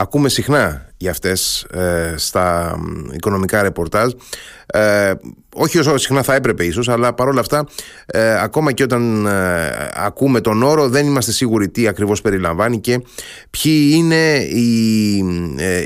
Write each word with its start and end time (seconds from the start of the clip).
ακούμε 0.00 0.28
συχνά 0.28 0.86
για 0.96 1.10
αυτές 1.10 1.62
ε, 1.62 2.14
στα 2.16 2.76
οικονομικά 3.12 3.62
ρεπορτάζ. 3.62 4.12
Ε, 4.66 5.12
όχι 5.54 5.78
όσο 5.78 5.96
συχνά 5.96 6.22
θα 6.22 6.34
έπρεπε 6.34 6.64
ίσως 6.64 6.88
αλλά 6.88 7.14
παρόλα 7.14 7.40
αυτά 7.40 7.66
ε, 8.06 8.40
ακόμα 8.40 8.72
και 8.72 8.82
όταν 8.82 9.26
ε, 9.26 9.90
ακούμε 9.94 10.40
τον 10.40 10.62
όρο 10.62 10.88
δεν 10.88 11.06
είμαστε 11.06 11.32
σίγουροι 11.32 11.68
τι 11.68 11.88
ακριβώς 11.88 12.20
περιλαμβάνει 12.20 12.80
και 12.80 13.00
ποιοι 13.50 13.90
είναι 13.94 14.36
οι, 14.36 15.16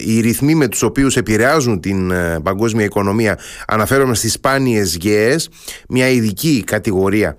οι 0.06 0.20
ρυθμοί 0.20 0.54
με 0.54 0.68
τους 0.68 0.82
οποίους 0.82 1.16
επηρεάζουν 1.16 1.80
την 1.80 2.12
παγκόσμια 2.42 2.84
οικονομία. 2.84 3.38
Αναφέρομαι 3.66 4.14
στις 4.14 4.32
σπάνιες 4.32 4.96
γέες 5.00 5.48
μια 5.88 6.08
ειδική 6.08 6.64
κατηγορία 6.66 7.36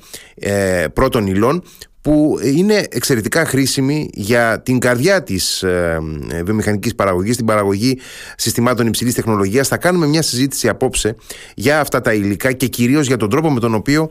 πρώτων 0.94 1.28
υλών 1.28 1.64
που 2.04 2.40
είναι 2.56 2.86
εξαιρετικά 2.90 3.46
χρήσιμη 3.46 4.10
για 4.14 4.62
την 4.62 4.80
καρδιά 4.80 5.24
της 5.24 5.64
ε, 5.64 6.00
βιομηχανικής 6.44 6.96
παραγωγής, 6.96 7.38
την 7.38 7.46
παραγωγή 7.46 8.00
συστημάτων 8.38 8.88
υψηλής 8.88 9.14
τεχνολογίας. 9.14 9.68
Θα 9.68 9.78
κάνουμε 9.78 10.08
μια 10.08 10.22
συζήτηση 10.22 10.70
απόψε 10.70 11.16
για 11.56 11.80
αυτά 11.80 12.02
τα 12.02 12.14
υλικά 12.14 12.52
και 12.52 12.68
κυρίως 12.68 13.08
για 13.08 13.18
τον 13.18 13.30
τρόπο 13.30 13.52
με 13.52 13.60
τον 13.60 13.74
οποίο 13.74 14.10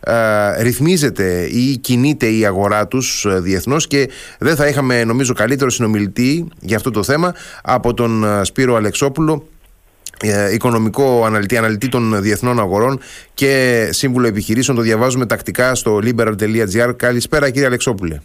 ε, 0.00 0.62
ρυθμίζεται 0.62 1.48
ή 1.50 1.76
κινείται 1.76 2.26
η 2.26 2.46
αγορά 2.46 2.88
τους 2.88 3.24
ε, 3.24 3.40
διεθνώς 3.40 3.86
και 3.86 4.08
δεν 4.38 4.56
θα 4.56 4.66
είχαμε 4.66 5.04
νομίζω 5.04 5.32
καλύτερο 5.32 5.70
συνομιλητή 5.70 6.48
για 6.60 6.76
αυτό 6.76 6.90
το 6.90 7.02
θέμα 7.02 7.34
από 7.62 7.94
τον 7.94 8.24
ε, 8.24 8.44
Σπύρο 8.44 8.74
Αλεξόπουλο 8.74 9.32
ε, 9.34 9.51
οικονομικό 10.52 11.24
αναλυτή, 11.24 11.56
αναλυτή 11.56 11.88
των 11.88 12.22
διεθνών 12.22 12.60
αγορών 12.60 13.00
και 13.34 13.88
σύμβουλο 13.90 14.26
επιχειρήσεων. 14.26 14.76
Το 14.76 14.82
διαβάζουμε 14.82 15.26
τακτικά 15.26 15.74
στο 15.74 16.00
liberal.gr. 16.02 16.96
Καλησπέρα 16.96 17.50
κύριε 17.50 17.66
Αλεξόπουλε. 17.66 18.20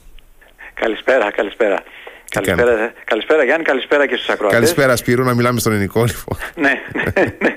Καλησπέρα, 0.74 1.32
καλησπέρα. 1.32 1.84
Καλησπέρα, 2.30 2.94
καλησπέρα 3.04 3.44
Γιάννη, 3.44 3.64
καλησπέρα 3.64 4.08
και 4.08 4.16
στους 4.16 4.30
ακροατές. 4.30 4.60
Καλησπέρα 4.60 4.96
Σπύρο, 4.96 5.24
να 5.24 5.34
μιλάμε 5.34 5.60
στον 5.60 5.72
ελληνικό 5.72 6.04
λοιπόν. 6.04 6.38
ναι, 6.64 6.72
ναι, 6.94 7.24
ναι 7.40 7.56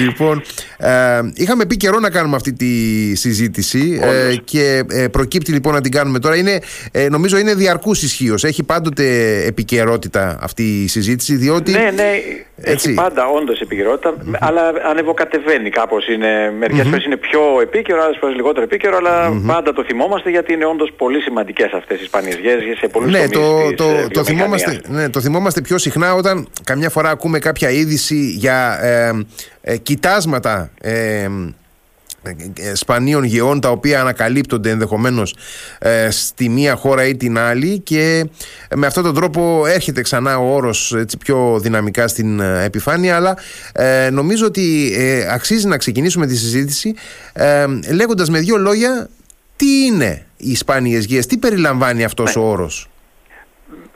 λοιπόν, 0.00 0.42
ε, 0.76 1.20
είχαμε 1.34 1.66
πει 1.66 1.76
καιρό 1.76 1.98
να 1.98 2.10
κάνουμε 2.10 2.36
αυτή 2.36 2.52
τη 2.52 3.14
συζήτηση 3.14 4.00
ε, 4.02 4.36
και 4.44 4.84
ε, 4.90 5.08
προκύπτει 5.08 5.52
λοιπόν 5.52 5.72
να 5.72 5.80
την 5.80 5.90
κάνουμε 5.90 6.18
τώρα. 6.18 6.36
Είναι, 6.36 6.60
ε, 6.92 7.08
νομίζω 7.08 7.38
είναι 7.38 7.54
διαρκούς 7.54 8.02
ισχύως. 8.02 8.44
Έχει 8.44 8.62
πάντοτε 8.62 9.36
επικαιρότητα 9.44 10.38
αυτή 10.40 10.82
η 10.82 10.88
συζήτηση, 10.88 11.36
διότι... 11.36 11.72
Ναι, 11.72 11.90
ναι, 11.94 12.10
έτσι. 12.56 12.88
έχει 12.88 12.96
πάντα 12.96 13.26
όντως 13.26 13.62
αλλά 14.40 14.72
ανεβοκατεβαίνει 14.90 15.70
κάπως. 15.70 16.08
Είναι, 16.08 16.52
μερικές 16.58 16.86
φορές 16.88 17.04
είναι 17.04 17.16
πιο 17.16 17.40
επίκαιρο, 17.62 18.02
άλλες 18.02 18.16
φορές 18.20 18.36
λιγότερο 18.36 18.64
επίκαιρο, 18.64 18.96
αλλά 18.96 19.40
πάντα 19.46 19.72
το 19.72 19.84
θυμόμαστε 19.84 20.30
γιατί 20.30 20.52
είναι 20.52 20.64
όντως 20.64 20.92
πολύ 20.96 21.20
σημαντικές 21.20 21.72
αυτές 21.72 22.00
οι 22.00 22.04
σπάνιες 22.04 22.36
σε 22.80 22.88
πολλούς 22.88 23.12
ναι, 23.12 23.28
τομείς 23.28 23.76
το, 23.76 23.84
το, 23.84 24.08
το, 24.08 24.24
θυμόμαστε, 24.24 24.80
ναι, 24.88 25.08
το 25.10 25.20
θυμόμαστε 25.20 25.60
πιο 25.60 25.78
συχνά 25.78 26.14
όταν 26.14 26.48
καμιά 26.64 26.90
φορά 26.90 27.10
ακούμε 27.10 27.38
κάποια 27.38 27.70
είδηση 27.70 28.34
για 28.36 28.78
ε, 29.60 29.76
κοιτάσματα 29.76 30.70
ε, 30.80 30.92
ε, 30.92 31.28
σπανίων 32.72 33.24
γεών 33.24 33.60
τα 33.60 33.70
οποία 33.70 34.00
ανακαλύπτονται 34.00 34.70
ενδεχομένως 34.70 35.34
ε, 35.78 36.10
στη 36.10 36.48
μία 36.48 36.74
χώρα 36.74 37.06
ή 37.06 37.16
την 37.16 37.38
άλλη 37.38 37.78
και 37.78 38.26
με 38.74 38.86
αυτόν 38.86 39.02
τον 39.02 39.14
τρόπο 39.14 39.66
έρχεται 39.66 40.02
ξανά 40.02 40.38
ο 40.38 40.54
όρος 40.54 40.94
έτσι, 40.94 41.16
πιο 41.16 41.58
δυναμικά 41.62 42.08
στην 42.08 42.40
επιφάνεια 42.40 43.16
αλλά 43.16 43.36
νομίζω 44.10 44.46
ότι 44.46 44.92
αξίζει 45.30 45.66
να 45.66 45.76
ξεκινήσουμε 45.76 46.26
τη 46.26 46.36
συζήτηση 46.36 46.94
λέγοντας 47.92 48.30
με 48.30 48.38
δύο 48.38 48.56
λόγια 48.56 49.08
τι 49.56 49.84
είναι 49.84 50.26
οι 50.36 50.54
σπάνιες 50.54 51.04
γεές, 51.04 51.26
τι 51.26 51.36
περιλαμβάνει 51.36 52.04
αυτός 52.04 52.36
ναι. 52.36 52.42
ο 52.42 52.44
όρος; 52.44 52.88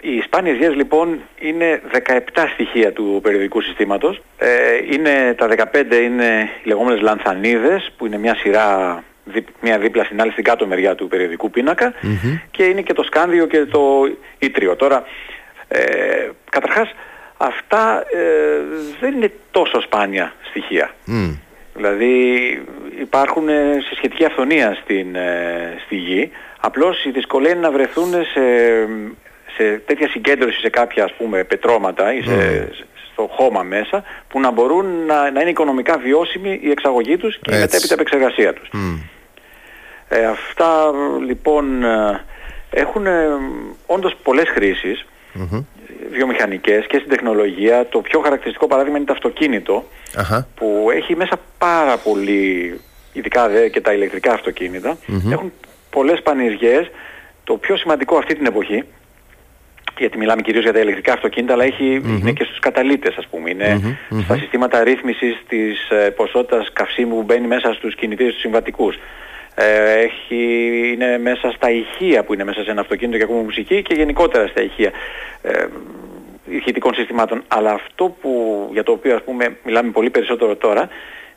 Οι 0.00 0.20
σπάνιες 0.20 0.56
γεές 0.56 0.74
λοιπόν 0.74 1.20
είναι 1.38 1.80
17 2.06 2.18
στοιχεία 2.52 2.92
του 2.92 3.20
περιοδικού 3.22 3.60
συστήματος. 3.60 4.22
Ε, 4.38 4.48
είναι, 4.90 5.34
τα 5.36 5.48
15 5.48 5.92
είναι 6.02 6.50
οι 6.62 6.68
λεγόμενες 6.68 7.00
λανθανίδες 7.00 7.92
που 7.96 8.06
είναι 8.06 8.18
μια 8.18 8.34
σειρά 8.36 9.02
μια 9.60 9.78
δίπλα 9.78 10.04
στην 10.04 10.20
άλλη 10.20 10.32
στην 10.32 10.44
κάτω 10.44 10.66
μεριά 10.66 10.94
του 10.94 11.08
περιοδικού 11.08 11.50
και 12.50 12.64
είναι 12.64 12.82
και 12.82 12.92
το 12.92 13.02
σκάνδιο 13.02 13.46
και 13.46 13.64
το 13.64 14.10
ήτριο. 14.38 14.76
Τώρα, 14.76 15.04
ε, 15.68 16.28
καταρχάς 16.50 16.94
αυτά 17.36 18.04
ε, 18.12 18.26
δεν 19.00 19.14
είναι 19.14 19.32
τόσο 19.50 19.80
σπάνια 19.80 20.32
στοιχεία. 20.48 20.90
Δηλαδή 21.74 22.22
υπάρχουν 23.00 23.48
σε 23.88 23.94
σχετική 23.96 24.24
αυθονία 24.24 24.78
στην, 24.82 25.14
ε, 25.14 25.80
στη 25.84 25.96
γη. 25.96 26.30
Απλώς 26.60 27.04
η 27.04 27.10
δυσκολία 27.10 27.50
είναι 27.50 27.60
να 27.60 27.70
βρεθούν 27.70 28.10
σε 28.10 28.40
σε 29.58 29.82
τέτοια 29.86 30.08
συγκέντρωση 30.08 30.60
σε 30.60 30.68
κάποια 30.68 31.04
ας 31.04 31.12
πούμε 31.12 31.44
πετρώματα 31.44 32.12
ή 32.14 32.22
σε, 32.22 32.68
στο 33.12 33.28
χώμα 33.30 33.62
μέσα 33.62 34.04
που 34.28 34.40
να 34.40 34.50
μπορούν 34.50 34.86
να, 35.06 35.30
να 35.30 35.40
είναι 35.40 35.50
οικονομικά 35.50 35.98
βιώσιμη 35.98 36.60
η 36.62 36.70
εξαγωγή 36.70 37.16
τους 37.16 37.38
και 37.42 37.54
η 37.54 37.58
μετέπειτα 37.58 37.94
επεξεργασία 37.94 38.52
τους. 38.52 38.68
Ε, 40.08 40.26
αυτά 40.26 40.92
λοιπόν 41.26 41.82
ε, 41.82 42.24
έχουν 42.70 43.06
ε, 43.06 43.26
όντως 43.86 44.16
πολλές 44.22 44.48
χρήσεις 44.48 45.06
βιομηχανικές 46.10 46.86
και 46.86 46.96
στην 46.96 47.08
τεχνολογία. 47.08 47.86
Το 47.88 48.00
πιο 48.00 48.20
χαρακτηριστικό 48.20 48.66
παράδειγμα 48.66 48.96
είναι 48.96 49.06
το 49.06 49.12
αυτοκινητο 49.12 49.84
που 50.54 50.88
έχει 50.94 51.16
μέσα 51.16 51.36
πάρα 51.58 51.96
πολύ, 51.96 52.80
ειδικά 53.12 53.48
δε 53.48 53.68
και 53.68 53.80
τα 53.80 53.92
ηλεκτρικά 53.92 54.40
έχουν 55.30 55.52
πολλές 55.90 56.22
πανηγές. 56.22 56.90
Το 57.44 57.56
πιο 57.56 57.76
σημαντικό 57.76 58.16
αυτή 58.16 58.34
την 58.34 58.46
εποχή 58.46 58.84
γιατί 59.98 60.18
μιλάμε 60.18 60.42
κυρίως 60.42 60.62
για 60.62 60.72
τα 60.72 60.78
ηλεκτρικά 60.78 61.12
αυτοκίνητα, 61.12 61.52
αλλά 61.52 61.64
είναι 61.64 62.32
και 62.32 62.44
στους 62.44 62.58
καταλήτες 62.58 63.16
ας 63.16 63.26
πούμε. 63.26 63.50
ειναι 63.50 63.96
στα 64.24 64.36
συστήματα 64.36 64.82
ρύθμισης 64.82 65.42
της 65.48 65.90
ε, 65.90 66.10
ποσότητας 66.10 66.72
καυσίμου 66.72 67.16
που 67.16 67.22
μπαίνει 67.22 67.46
μέσα 67.46 67.72
στους 67.72 67.94
κινητήρες 67.94 68.32
τους 68.32 68.40
συμβατικούς. 68.40 68.96
Ε, 69.54 69.92
έχει, 69.92 70.42
είναι 70.92 71.18
μέσα 71.18 71.50
στα 71.56 71.70
ηχεία 71.70 72.24
που 72.24 72.34
είναι 72.34 72.44
μέσα 72.44 72.62
σε 72.62 72.70
ένα 72.70 72.80
αυτοκίνητο 72.80 73.16
και 73.16 73.24
ακούμε 73.24 73.42
μουσική 73.42 73.82
και 73.82 73.94
γενικότερα 73.94 74.46
στα 74.46 74.62
ηχεία 74.62 74.90
ε, 75.42 75.66
ηχητικών 76.50 76.94
συστημάτων. 76.94 77.42
Αλλά 77.48 77.72
αυτό 77.72 78.16
που, 78.20 78.32
για 78.72 78.82
το 78.82 78.92
οποίο 78.92 79.14
ας 79.14 79.22
πούμε 79.22 79.56
μιλάμε 79.64 79.90
πολύ 79.90 80.10
περισσότερο 80.10 80.56
τώρα 80.56 80.88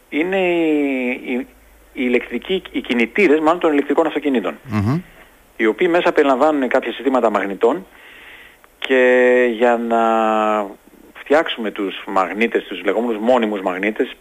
είναι 0.10 0.38
οι, 0.38 1.10
οι, 1.26 1.48
ηλεκτρικοί, 1.94 2.62
οι 2.72 2.82
κινητήρες 2.82 3.40
μάλλον 3.40 3.60
των 3.60 3.72
ηλεκτρικών 3.72 4.12
οι 5.58 5.66
οποίοι 5.66 5.88
μέσα 5.92 6.12
περιλαμβάνουν 6.12 6.70
κάποια 6.70 6.92
συστήματα 6.92 7.30
μαγνητών 7.30 7.86
και 8.88 9.04
για 9.58 9.78
να 9.78 10.04
φτιάξουμε 11.14 11.72
τους 11.72 12.04
μαγνήτες, 12.08 12.64
τους 12.64 12.84
λεγόμενους 12.84 13.22
μόνιμους 13.22 13.62
μαγνήτες, 13.62 14.16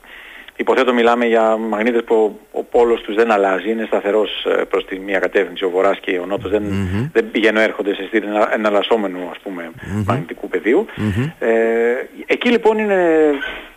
υποθέτω 0.56 0.92
μιλάμε 0.94 1.26
για 1.26 1.56
μαγνήτες 1.56 2.04
που 2.04 2.38
ο 2.52 2.62
πόλος 2.62 3.00
τους 3.00 3.14
δεν 3.14 3.30
αλλάζει, 3.30 3.70
είναι 3.70 3.84
σταθερός 3.86 4.44
ε, 4.44 4.64
προς 4.64 4.84
τη 4.84 4.98
μία 4.98 5.18
κατεύθυνση, 5.18 5.64
ο 5.64 5.70
βορράς 5.70 5.98
και 6.00 6.18
ο 6.18 6.26
νότος 6.26 6.50
δεν, 6.50 6.62
mm-hmm. 6.62 7.10
δεν 7.12 7.30
πηγαίνουν 7.30 7.62
έρχονται 7.62 7.94
σε 7.94 8.06
στήλη 8.06 8.26
εναλλασσόμενου 8.52 9.28
ας 9.30 9.38
πούμε 9.42 9.70
μαγνητικού 10.06 10.48
πεδίου. 10.48 10.86
Ε, 11.38 11.50
εκεί 12.26 12.48
λοιπόν 12.48 12.78
είναι 12.78 13.30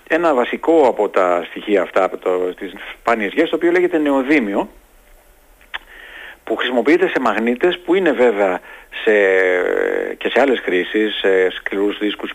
ένα 0.07 0.33
βασικό 0.33 0.87
από 0.87 1.09
τα 1.09 1.45
στοιχεία 1.49 1.81
αυτά, 1.81 2.03
από 2.03 2.17
το, 2.17 2.53
τις 2.53 2.73
σπάνιες 2.99 3.31
γές, 3.33 3.49
το 3.49 3.55
οποίο 3.55 3.71
λέγεται 3.71 3.97
νεοδήμιο, 3.97 4.69
που 6.43 6.55
χρησιμοποιείται 6.55 7.07
σε 7.07 7.19
μαγνήτες 7.19 7.79
που 7.79 7.95
είναι 7.95 8.11
βέβαια 8.11 8.59
σε, 9.03 9.13
και 10.17 10.29
σε 10.29 10.39
άλλες 10.41 10.59
χρήσεις, 10.59 11.15
σε 11.15 11.51
σκληρούς 11.51 11.97
δίσκους 11.97 12.33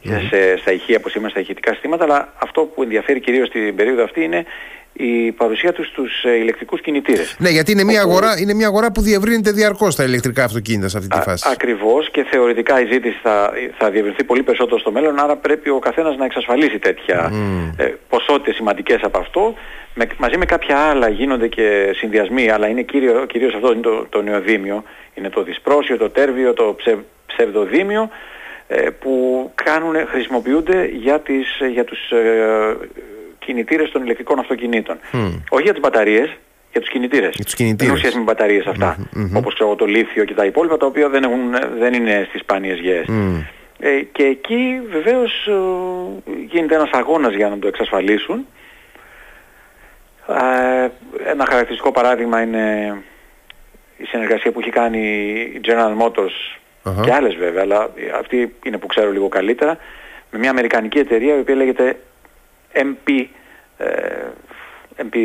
και 0.00 0.18
σε, 0.30 0.56
στα 0.56 0.72
ηχεία 0.72 0.96
όπως 0.98 1.14
είμαστε 1.14 1.30
στα 1.30 1.40
ηχητικά 1.40 1.72
συστήματα, 1.72 2.04
αλλά 2.04 2.32
αυτό 2.38 2.60
που 2.62 2.82
ενδιαφέρει 2.82 3.20
κυρίως 3.20 3.48
στην 3.48 3.76
περίοδο 3.76 4.04
αυτή 4.04 4.24
είναι 4.24 4.44
η 4.92 5.32
παρουσία 5.32 5.72
τους 5.72 5.86
στους 5.86 6.24
ε, 6.24 6.34
ηλεκτρικούς 6.36 6.80
κινητήρες. 6.80 7.36
Ναι, 7.38 7.48
γιατί 7.48 7.72
είναι 7.72 7.84
μια, 7.84 8.00
αγορά, 8.00 8.38
είναι 8.38 8.54
μια 8.54 8.66
αγορά 8.66 8.92
που 8.92 9.00
διευρύνεται 9.00 9.50
διαρκώς 9.50 9.96
τα 9.96 10.04
ηλεκτρικά 10.04 10.44
αυτοκίνητα 10.44 10.88
σε 10.88 10.96
αυτή 10.96 11.08
τη 11.08 11.20
φάση. 11.20 11.48
Α, 11.48 11.50
ακριβώς 11.52 12.10
και 12.10 12.24
θεωρητικά 12.30 12.80
η 12.80 12.86
ζήτηση 12.92 13.18
θα, 13.22 13.52
θα 13.78 13.90
διευρυνθεί 13.90 14.24
πολύ 14.24 14.42
περισσότερο 14.42 14.80
στο 14.80 14.92
μέλλον, 14.92 15.18
άρα 15.18 15.36
πρέπει 15.36 15.70
ο 15.70 15.78
καθένας 15.78 16.16
να 16.16 16.24
εξασφαλίσει 16.24 16.78
τέτοια 16.78 17.32
mm. 17.32 17.74
ε, 17.76 17.92
ποσότητες 18.08 18.54
σημαντικές 18.54 18.98
από 19.02 19.18
αυτό. 19.18 19.54
Με, 19.94 20.06
μαζί 20.18 20.36
με 20.36 20.44
κάποια 20.44 20.76
άλλα 20.76 21.08
γίνονται 21.08 21.48
και 21.48 21.92
συνδυασμοί, 21.96 22.50
αλλά 22.50 22.68
είναι 22.68 22.82
κύριο, 22.82 23.26
κυρίως 23.26 23.54
αυτό 23.54 23.72
είναι 23.72 23.80
το, 23.80 24.06
το 24.08 24.22
νεοδήμιο, 24.22 24.82
είναι 25.14 25.28
το 25.28 25.42
δυσπρόσιο, 25.42 25.96
το 25.96 26.10
τέρβιο, 26.10 26.52
το 26.52 26.74
ψευ, 26.78 26.98
ψευδοδήμιο, 27.26 28.10
ε, 28.68 28.90
που 29.00 29.50
κάνουν, 29.54 29.94
χρησιμοποιούνται 30.06 30.90
για, 30.92 31.20
τις, 31.20 31.46
για 31.72 31.84
τους 31.84 32.10
ε, 32.10 32.76
κινητήρες 33.50 33.90
των 33.90 34.02
ηλεκτρικών 34.02 34.38
αυτοκινήτων. 34.38 34.98
Όχι 35.48 35.62
για 35.62 35.72
τις 35.72 35.80
μπαταρίες, 35.80 36.36
για 36.72 36.80
τους 36.80 36.90
κινητήρες. 36.90 37.34
Για 37.34 37.44
τους 37.44 37.54
κινητήρες. 37.54 38.00
Δεν 38.00 38.12
με 38.16 38.22
μπαταρίες 38.22 38.66
αυτά. 38.66 38.96
Όπως 39.34 39.54
ξέρω 39.54 39.74
το 39.74 39.84
λίθιο 39.84 40.24
και 40.24 40.34
τα 40.34 40.44
υπόλοιπα, 40.44 40.76
τα 40.76 40.86
οποία 40.86 41.08
δεν, 41.08 41.22
έχουν, 41.22 41.40
δεν 41.78 41.92
είναι 41.92 42.26
στις 42.28 42.40
σπάνιες 42.40 42.78
γέες. 42.78 43.06
Ε, 43.78 44.00
και 44.12 44.24
εκεί 44.24 44.80
βεβαίως 44.90 45.46
ε, 45.46 46.32
γίνεται 46.50 46.74
ένας 46.74 46.90
αγώνας 46.92 47.34
για 47.34 47.48
να 47.48 47.58
το 47.58 47.68
εξασφαλίσουν. 47.68 48.46
Ε, 50.28 50.88
ένα 51.30 51.44
χαρακτηριστικό 51.48 51.92
παράδειγμα 51.92 52.42
είναι 52.42 52.96
η 53.96 54.04
συνεργασία 54.04 54.52
που 54.52 54.60
έχει 54.60 54.70
κάνει 54.70 54.98
η 55.54 55.60
General 55.64 56.06
Motors 56.06 56.60
και 57.04 57.12
άλλες 57.12 57.34
βέβαια, 57.34 57.62
αλλά 57.62 57.90
αυτή 58.18 58.54
είναι 58.64 58.78
που 58.78 58.86
ξέρω 58.86 59.10
λίγο 59.10 59.28
καλύτερα, 59.28 59.78
με 60.30 60.38
μια 60.38 60.50
αμερικανική 60.50 60.98
εταιρεία 60.98 61.36
η 61.36 61.40
οποία 61.40 61.54
λέγεται 61.54 61.96
MP, 62.74 63.08
ε, 63.08 63.24
MP 64.96 65.16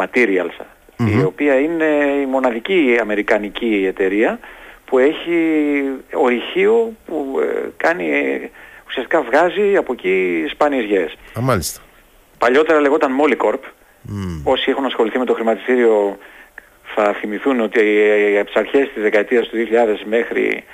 Materials, 0.00 0.64
η 0.96 1.22
οποία 1.22 1.58
είναι 1.58 1.84
η 2.22 2.26
μοναδική 2.26 2.98
αμερικανική 3.00 3.84
εταιρεία 3.86 4.38
που 4.84 4.98
έχει 4.98 5.38
ορυχείο 6.12 6.92
που 7.06 7.38
ε, 7.42 7.68
κάνει, 7.76 8.06
ουσιαστικά 8.86 9.22
βγάζει 9.22 9.76
από 9.76 9.92
εκεί 9.92 10.44
σπάνιες 10.50 10.84
γέες. 10.84 11.16
Α, 11.38 11.40
μάλιστα. 11.40 11.80
Παλιότερα 12.38 12.80
λεγόταν 12.80 13.12
Molycorp. 13.20 13.54
Mm. 13.54 14.40
Όσοι 14.44 14.70
έχουν 14.70 14.84
ασχοληθεί 14.84 15.18
με 15.18 15.24
το 15.24 15.34
χρηματιστήριο 15.34 16.18
θα 16.94 17.12
θυμηθούν 17.12 17.60
ότι 17.60 17.80
από 18.38 18.46
τις 18.46 18.56
αρχές 18.56 18.90
της 18.94 19.02
δεκαετίας 19.02 19.48
του 19.48 19.56
2000 19.56 20.02
μέχρι 20.04 20.64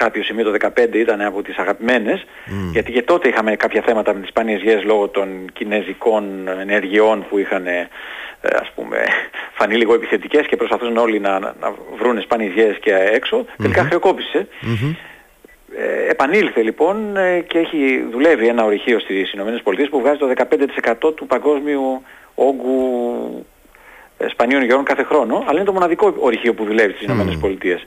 κάποιο 0.00 0.22
σημείο 0.22 0.44
το 0.44 0.68
2015 0.76 0.94
ήταν 0.94 1.20
από 1.20 1.42
τις 1.42 1.56
αγαπημένες. 1.56 2.26
Γιατί 2.72 2.92
και 2.92 3.02
τότε 3.02 3.28
είχαμε 3.28 3.56
κάποια 3.56 3.82
θέματα 3.82 4.14
με 4.14 4.20
τις 4.20 4.28
σπάνιες 4.28 4.62
γέες 4.62 4.84
λόγω 4.84 5.08
των 5.08 5.28
κινέζικων 5.52 6.48
ενεργειών 6.48 7.26
που 7.28 7.38
είχαν 7.38 7.66
ε, 7.66 7.88
ας 8.40 8.70
πούμε 8.74 9.04
φανεί 9.58 9.74
λίγο 9.76 9.94
επιθετικές 9.94 10.46
και 10.46 10.56
προσπαθούσαν 10.56 10.96
όλοι 10.96 11.20
να, 11.20 11.38
να 11.38 11.74
βρουν 11.98 12.20
σπάνιες 12.20 12.52
γέες 12.52 12.78
και 12.78 12.92
έξω. 12.92 13.44
Τελικά 13.56 13.82
χρεοκόπησε. 13.84 14.48
Ε, 15.78 16.10
επανήλθε 16.10 16.62
λοιπόν 16.62 17.16
ε, 17.16 17.40
και 17.40 17.58
έχει 17.58 18.08
δουλεύει 18.10 18.46
ένα 18.46 18.64
ορυχείο 18.64 18.98
στις 18.98 19.32
ΗΠΑ 19.32 19.88
που 19.90 20.00
βγάζει 20.00 20.18
το 20.18 20.32
15% 21.06 21.14
του 21.16 21.26
παγκόσμιου 21.26 22.02
όγκου 22.34 23.46
ε, 24.18 24.28
σπανίων 24.28 24.62
γεών 24.62 24.84
κάθε 24.84 25.02
χρόνο, 25.02 25.44
αλλά 25.46 25.56
είναι 25.56 25.64
το 25.64 25.72
μοναδικό 25.72 26.14
ορυχείο 26.18 26.54
που 26.54 26.64
δουλεύει 26.64 26.92
στις 26.92 27.08
mm. 27.10 27.42
ΗΠΑ. 27.42 27.78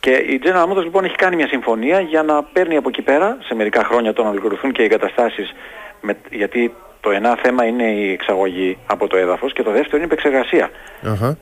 Και 0.00 0.10
η 0.10 0.40
General 0.44 0.72
Motors 0.72 0.82
λοιπόν 0.82 1.04
έχει 1.04 1.14
κάνει 1.14 1.36
μια 1.36 1.48
συμφωνία 1.48 2.00
για 2.00 2.22
να 2.22 2.42
παίρνει 2.42 2.76
από 2.76 2.88
εκεί 2.88 3.02
πέρα, 3.02 3.36
σε 3.44 3.54
μερικά 3.54 3.84
χρόνια 3.84 4.12
το 4.12 4.22
να 4.22 4.28
ολοκληρωθούν 4.28 4.72
και 4.72 4.82
οι 4.82 4.84
εγκαταστάσεις, 4.84 5.52
με, 6.00 6.16
γιατί 6.30 6.74
το 7.00 7.10
ένα 7.10 7.38
θέμα 7.42 7.64
είναι 7.64 7.84
η 7.84 8.12
εξαγωγή 8.12 8.78
από 8.86 9.06
το 9.06 9.16
έδαφος 9.16 9.52
και 9.52 9.62
το 9.62 9.70
δεύτερο 9.70 9.96
είναι 9.96 10.06
η 10.06 10.08
επεξεργασία 10.12 10.70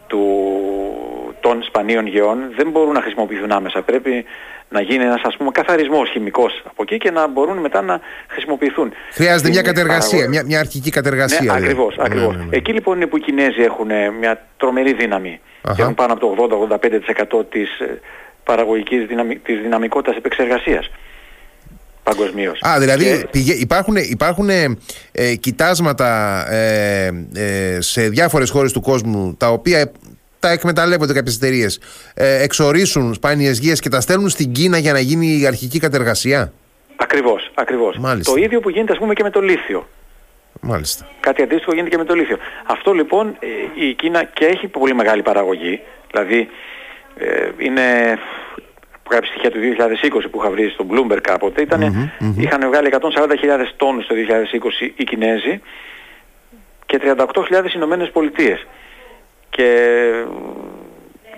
του, 0.06 0.24
των 1.40 1.62
σπανίων 1.62 2.06
γεών. 2.06 2.38
Δεν 2.56 2.70
μπορούν 2.70 2.92
να 2.92 3.00
χρησιμοποιηθούν 3.00 3.52
άμεσα. 3.52 3.82
Πρέπει 3.82 4.24
να 4.68 4.80
γίνει 4.80 5.04
ένας 5.04 5.22
ας 5.24 5.36
πούμε 5.36 5.50
καθαρισμός 5.50 6.10
χημικός 6.10 6.62
από 6.66 6.82
εκεί 6.82 6.96
και 6.98 7.10
να 7.10 7.28
μπορούν 7.28 7.58
μετά 7.58 7.82
να 7.82 8.00
χρησιμοποιηθούν. 8.28 8.92
Χρειάζεται 9.12 9.48
μια 9.48 9.62
κατεργασία, 9.62 10.28
μια, 10.28 10.44
μια 10.44 10.58
αρχική 10.58 10.90
κατεργασία. 10.90 11.38
Ναι, 11.40 11.46
δηλαδή. 11.46 11.64
ακριβώς, 11.64 11.96
ναι, 11.96 12.02
ακριβώς. 12.06 12.36
Ναι, 12.36 12.42
ναι, 12.42 12.56
Εκεί 12.56 12.72
λοιπόν 12.72 12.96
είναι 12.96 13.06
που 13.06 13.16
οι 13.16 13.20
Κινέζοι 13.20 13.62
έχουν 13.62 13.90
ε, 13.90 14.10
μια 14.10 14.46
τρομερή 14.56 14.92
δύναμη 14.92 15.40
και 15.74 15.82
έχουν 15.82 15.94
πάνω 15.94 16.12
από 16.12 16.48
το 16.48 16.78
80-85% 17.40 17.44
της 17.50 17.78
ε, 17.78 18.00
παραγωγικής 18.48 19.06
δυναμι... 19.06 19.36
της 19.36 19.60
δυναμικότητας 19.60 20.16
επεξεργασίας. 20.16 20.90
Παγκοσμίως. 22.02 22.60
Α, 22.62 22.78
δηλαδή 22.78 23.24
υπάρχουν, 23.60 23.96
υπάρχουν 23.96 24.48
ε, 24.48 25.34
κοιτάσματα 25.34 26.44
ε, 26.50 27.10
ε, 27.34 27.80
σε 27.80 28.08
διάφορες 28.08 28.50
χώρες 28.50 28.72
του 28.72 28.80
κόσμου 28.80 29.34
τα 29.38 29.48
οποία 29.48 29.92
τα 30.40 30.50
εκμεταλλεύονται 30.50 31.12
κάποιες 31.12 31.36
εταιρείες, 31.36 31.80
ε, 32.14 32.42
εξορίσουν 32.42 33.14
σπάνιες 33.14 33.58
γης 33.58 33.80
και 33.80 33.88
τα 33.88 34.00
στέλνουν 34.00 34.28
στην 34.28 34.52
Κίνα 34.52 34.78
για 34.78 34.92
να 34.92 35.00
γίνει 35.00 35.38
η 35.40 35.46
αρχική 35.46 35.78
κατεργασία; 35.78 36.52
Ακριβώς, 36.96 37.50
ακριβώς. 37.54 37.98
Το 38.24 38.34
ίδιο 38.36 38.60
που 38.60 38.70
γίνεται, 38.70 38.92
ας 38.92 38.98
πούμε, 38.98 39.14
και 39.14 39.22
με 39.22 39.30
το 39.30 39.40
λίθιο. 39.40 39.88
Μάλιστα. 40.60 41.08
Κάτι 41.20 41.42
αντίστοιχο 41.42 41.72
γίνεται 41.72 41.90
και 41.90 41.96
με 41.96 42.04
το 42.04 42.14
λίθιο. 42.14 42.38
Αυτό 42.66 42.92
λοιπόν 42.92 43.36
ε, 43.38 43.46
η 43.86 43.94
Κίνα 43.94 44.24
και 44.24 44.44
έχει 44.44 44.68
πολύ 44.68 44.94
μεγάλη 44.94 45.22
παραγωγή. 45.22 45.80
Δηλαδή 46.10 46.38
ε, 46.38 46.46
είναι 47.58 48.18
κάποια 49.08 49.28
στοιχεία 49.30 49.50
του 49.50 49.58
2020 50.18 50.28
που 50.30 50.38
είχα 50.40 50.50
βρει 50.50 50.68
στο 50.68 50.86
Bloomberg 50.90 51.20
κάποτε 51.20 51.62
ηταν 51.62 52.10
είχαν 52.36 52.68
βγάλει 52.68 52.90
140.000 52.92 53.00
τόνους 53.76 54.06
το 54.06 54.14
2020 54.80 54.90
οι 54.96 55.04
Κινέζοι 55.04 55.60
και 56.86 57.00
38.000 57.02 57.74
Ηνωμένες 57.74 58.10
Πολιτείες 58.10 58.66
και 59.50 59.68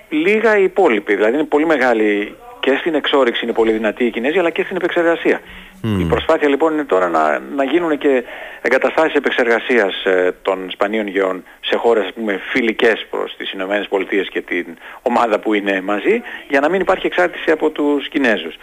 λίγα 0.09 0.59
οι 0.59 0.63
υπόλοιποι. 0.63 1.15
Δηλαδή 1.15 1.35
είναι 1.35 1.45
πολύ 1.45 1.67
μεγάλη 1.67 2.37
και 2.61 2.77
στην 2.81 2.95
εξόριξη 2.95 3.45
είναι 3.45 3.53
πολύ 3.53 3.73
δυνατή 3.73 4.05
η 4.05 4.11
Κινέζη 4.11 4.39
αλλά 4.39 4.51
και 4.51 4.63
στην 4.63 4.77
επεξεργασία. 4.77 5.41
Η 5.83 6.05
προσπάθεια 6.05 6.49
λοιπόν 6.49 6.73
είναι 6.73 6.85
τώρα 6.85 7.09
να, 7.09 7.39
να 7.39 7.65
γίνουν 7.65 7.99
και 7.99 8.25
εγκαταστάσεις 8.63 9.15
επεξεργασίας 9.15 10.05
ε, 10.05 10.35
των 10.43 10.71
σπανίων 10.71 11.07
γεών 11.07 11.45
σε 11.61 11.77
χώρες 11.77 12.05
ας 12.05 12.13
πούμε, 12.13 12.41
φιλικές 12.53 13.07
προς 13.11 13.37
τις 13.37 13.53
Ηνωμένες 13.53 13.89
Πολιτείες 13.89 14.29
και 14.29 14.41
την 14.41 14.67
ομάδα 15.03 15.39
που 15.39 15.55
είναι 15.55 15.81
μαζί 15.81 16.23
για 16.49 16.61
να 16.61 16.69
μην 16.69 16.81
υπάρχει 16.81 17.07
εξάρτηση 17.07 17.51
από 17.51 17.71
τους 17.71 18.09
Κινέζους. 18.09 18.55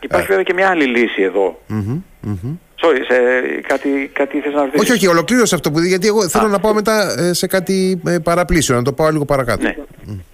Υπάρχει 0.00 0.26
ε. 0.26 0.28
βέβαια 0.28 0.42
και 0.42 0.54
μια 0.54 0.68
άλλη 0.68 0.84
λύση 0.84 1.22
Sorry, 2.84 3.00
σε 3.08 3.16
κάτι, 3.66 4.10
κάτι 4.12 4.40
θες 4.40 4.52
να 4.52 4.60
ρωτήσεις; 4.60 4.80
Όχι, 4.80 4.92
όχι, 4.92 5.06
ολοκλήρωσε 5.08 5.54
αυτό 5.54 5.70
που 5.70 5.78
δει, 5.78 5.88
γιατί 5.88 6.06
εγώ 6.06 6.28
θέλω 6.28 6.48
να 6.48 6.58
πάω 6.58 6.74
μετά 6.74 7.14
ε, 7.18 7.32
σε 7.32 7.46
κάτι 7.46 8.00
ε, 8.06 8.18
παραπλήσιο, 8.18 8.74
να 8.74 8.82
το 8.82 8.92
πάω 8.92 9.10
λίγο 9.10 9.24
παρακάτω. 9.24 9.62
Ναι. 9.62 9.74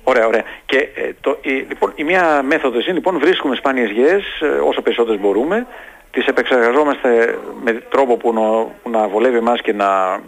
Ωραία, 0.05 0.27
ωραία. 0.27 0.43
Και 0.67 0.77
ε, 0.77 1.11
το, 1.21 1.39
η, 1.41 1.51
λοιπόν, 1.51 1.93
η 1.95 2.05
μία 2.05 2.43
μέθοδος 2.43 2.85
είναι, 2.85 2.95
λοιπόν, 2.95 3.19
βρίσκουμε 3.19 3.57
σπάνιες 3.57 3.91
γεές 3.91 4.25
όσο 4.69 4.83
περισσότερες 4.83 5.21
μπορούμε, 5.21 5.67
τις 6.11 6.27
επεξεργαζόμαστε 6.27 7.39
με 7.65 7.73
τρόπο 7.73 8.17
που, 8.17 8.33
νο, 8.33 8.73
που 8.83 8.91
να 8.91 9.09
βολεύει 9.09 9.37
εμάς 9.37 9.61
και 9.61 9.73
να 9.73 10.21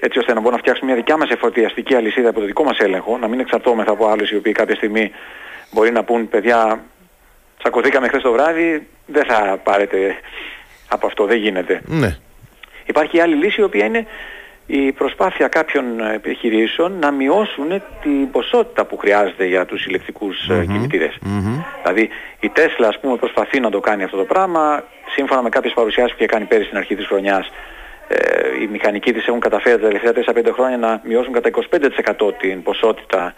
έτσι 0.00 0.18
ώστε 0.18 0.32
να 0.32 0.40
μπορούμε 0.40 0.56
να 0.56 0.62
φτιάξουμε 0.62 0.90
μια 0.90 1.00
δικιά 1.00 1.16
μας 1.16 1.30
εφοδιαστική 1.30 1.94
αλυσίδα 1.94 2.28
από 2.28 2.40
το 2.40 2.46
δικό 2.46 2.64
μας 2.64 2.78
έλεγχο, 2.78 3.18
να 3.18 3.28
μην 3.28 3.40
εξαρτώμεθα 3.40 3.90
από 3.90 4.08
άλλους 4.08 4.30
οι 4.30 4.36
οποίοι 4.36 4.52
κάποια 4.52 4.74
στιγμή 4.74 5.10
μπορεί 5.70 5.90
να 5.90 6.04
πούν 6.04 6.28
παιδιά 6.28 6.84
τσακωθήκαμε 7.58 8.08
χθες 8.08 8.22
το 8.22 8.32
βράδυ, 8.32 8.86
δεν 9.06 9.24
θα 9.24 9.60
πάρετε 9.62 10.16
από 10.90 11.06
αυτό, 11.06 11.24
δεν 11.26 11.38
γίνεται. 11.38 11.80
Ναι. 11.86 12.16
Υπάρχει 12.86 13.20
άλλη 13.20 13.34
λύση 13.34 13.60
η 13.60 13.64
οποία 13.64 13.84
είναι 13.84 14.06
η 14.66 14.92
προσπάθεια 14.92 15.48
κάποιων 15.48 16.00
επιχειρήσεων 16.00 16.98
να 16.98 17.10
μειώσουν 17.10 17.82
την 18.02 18.30
ποσότητα 18.30 18.84
που 18.84 18.96
χρειάζεται 18.96 19.44
για 19.46 19.66
τους 19.66 19.86
ηλεκτρικούς 19.86 20.36
mm-hmm. 20.50 20.66
κινητήρες. 20.66 21.18
Δηλαδή 21.82 22.08
η 22.40 22.48
Τέσλα 22.48 22.88
ας 22.88 23.00
πούμε 23.00 23.16
προσπαθεί 23.16 23.60
να 23.60 23.70
το 23.70 23.80
κάνει 23.80 24.02
αυτό 24.02 24.16
το 24.16 24.24
πράγμα, 24.24 24.84
σύμφωνα 25.14 25.42
με 25.42 25.48
κάποιες 25.48 25.72
παρουσιάσεις 25.72 26.12
που 26.12 26.18
είχε 26.18 26.32
κάνει 26.32 26.44
πέρυσι 26.44 26.66
στην 26.66 26.78
αρχή 26.78 26.94
της 26.96 27.06
χρονιάς, 27.06 27.50
ε, 28.08 28.16
οι 28.62 28.66
μηχανικοί 28.66 29.12
της 29.12 29.26
έχουν 29.26 29.40
καταφέρει 29.40 29.80
τα 29.80 29.86
τελευταία 29.86 30.12
4-5 30.12 30.52
χρόνια 30.52 30.76
να 30.76 31.00
μειώσουν 31.04 31.32
κατά 31.32 31.48
25% 31.48 32.32
την 32.38 32.62
ποσότητα 32.62 33.34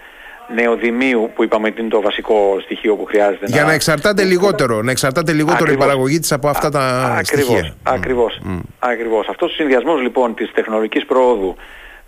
νεοδημίου 0.55 1.31
που 1.35 1.45
είπαμε 1.45 1.69
ότι 1.69 1.81
είναι 1.81 1.91
το 1.91 2.01
βασικό 2.01 2.59
στοιχείο 2.63 2.97
που 2.97 3.05
χρειάζεται. 3.05 3.47
Για 3.47 3.65
να, 3.65 3.73
εξαρτάται 3.73 4.25
λιγότερο, 4.25 4.83
να 4.83 4.91
εξαρτάται 4.91 5.33
λιγότερο 5.33 5.73
η 5.73 5.77
παραγωγή 5.77 6.19
της 6.19 6.33
από 6.33 6.49
αυτά 6.49 6.71
τα 6.71 6.81
ακριβώς, 7.19 7.45
στοιχεία. 7.45 7.75
Ακριβώς, 7.83 8.41
mm. 8.47 8.61
ακριβώς. 8.79 9.29
Αυτός 9.29 9.51
ο 9.51 9.55
συνδυασμός 9.55 10.01
λοιπόν 10.01 10.35
της 10.35 10.53
τεχνολογικής 10.53 11.07
πρόοδου 11.07 11.57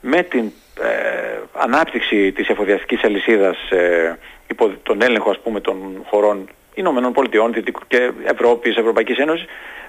με 0.01 0.23
την 0.23 0.45
ε, 0.81 1.41
ανάπτυξη 1.53 2.33
της 2.33 2.49
εφοδιαστικής 2.49 3.05
αλυσίδας 3.05 3.71
ε, 3.71 4.19
υπό 4.47 4.73
τον 4.83 5.03
έλεγχο 5.03 5.31
ας 5.31 5.39
πούμε 5.39 5.61
των 5.61 5.77
χωρών 6.11 6.49
Ηνωμένων 6.75 7.13
Πολιτειών 7.13 7.53
και 7.87 8.11
Ευρώπης, 8.25 8.77
Ευρωπαϊκής 8.77 9.19
Ένωσης 9.19 9.47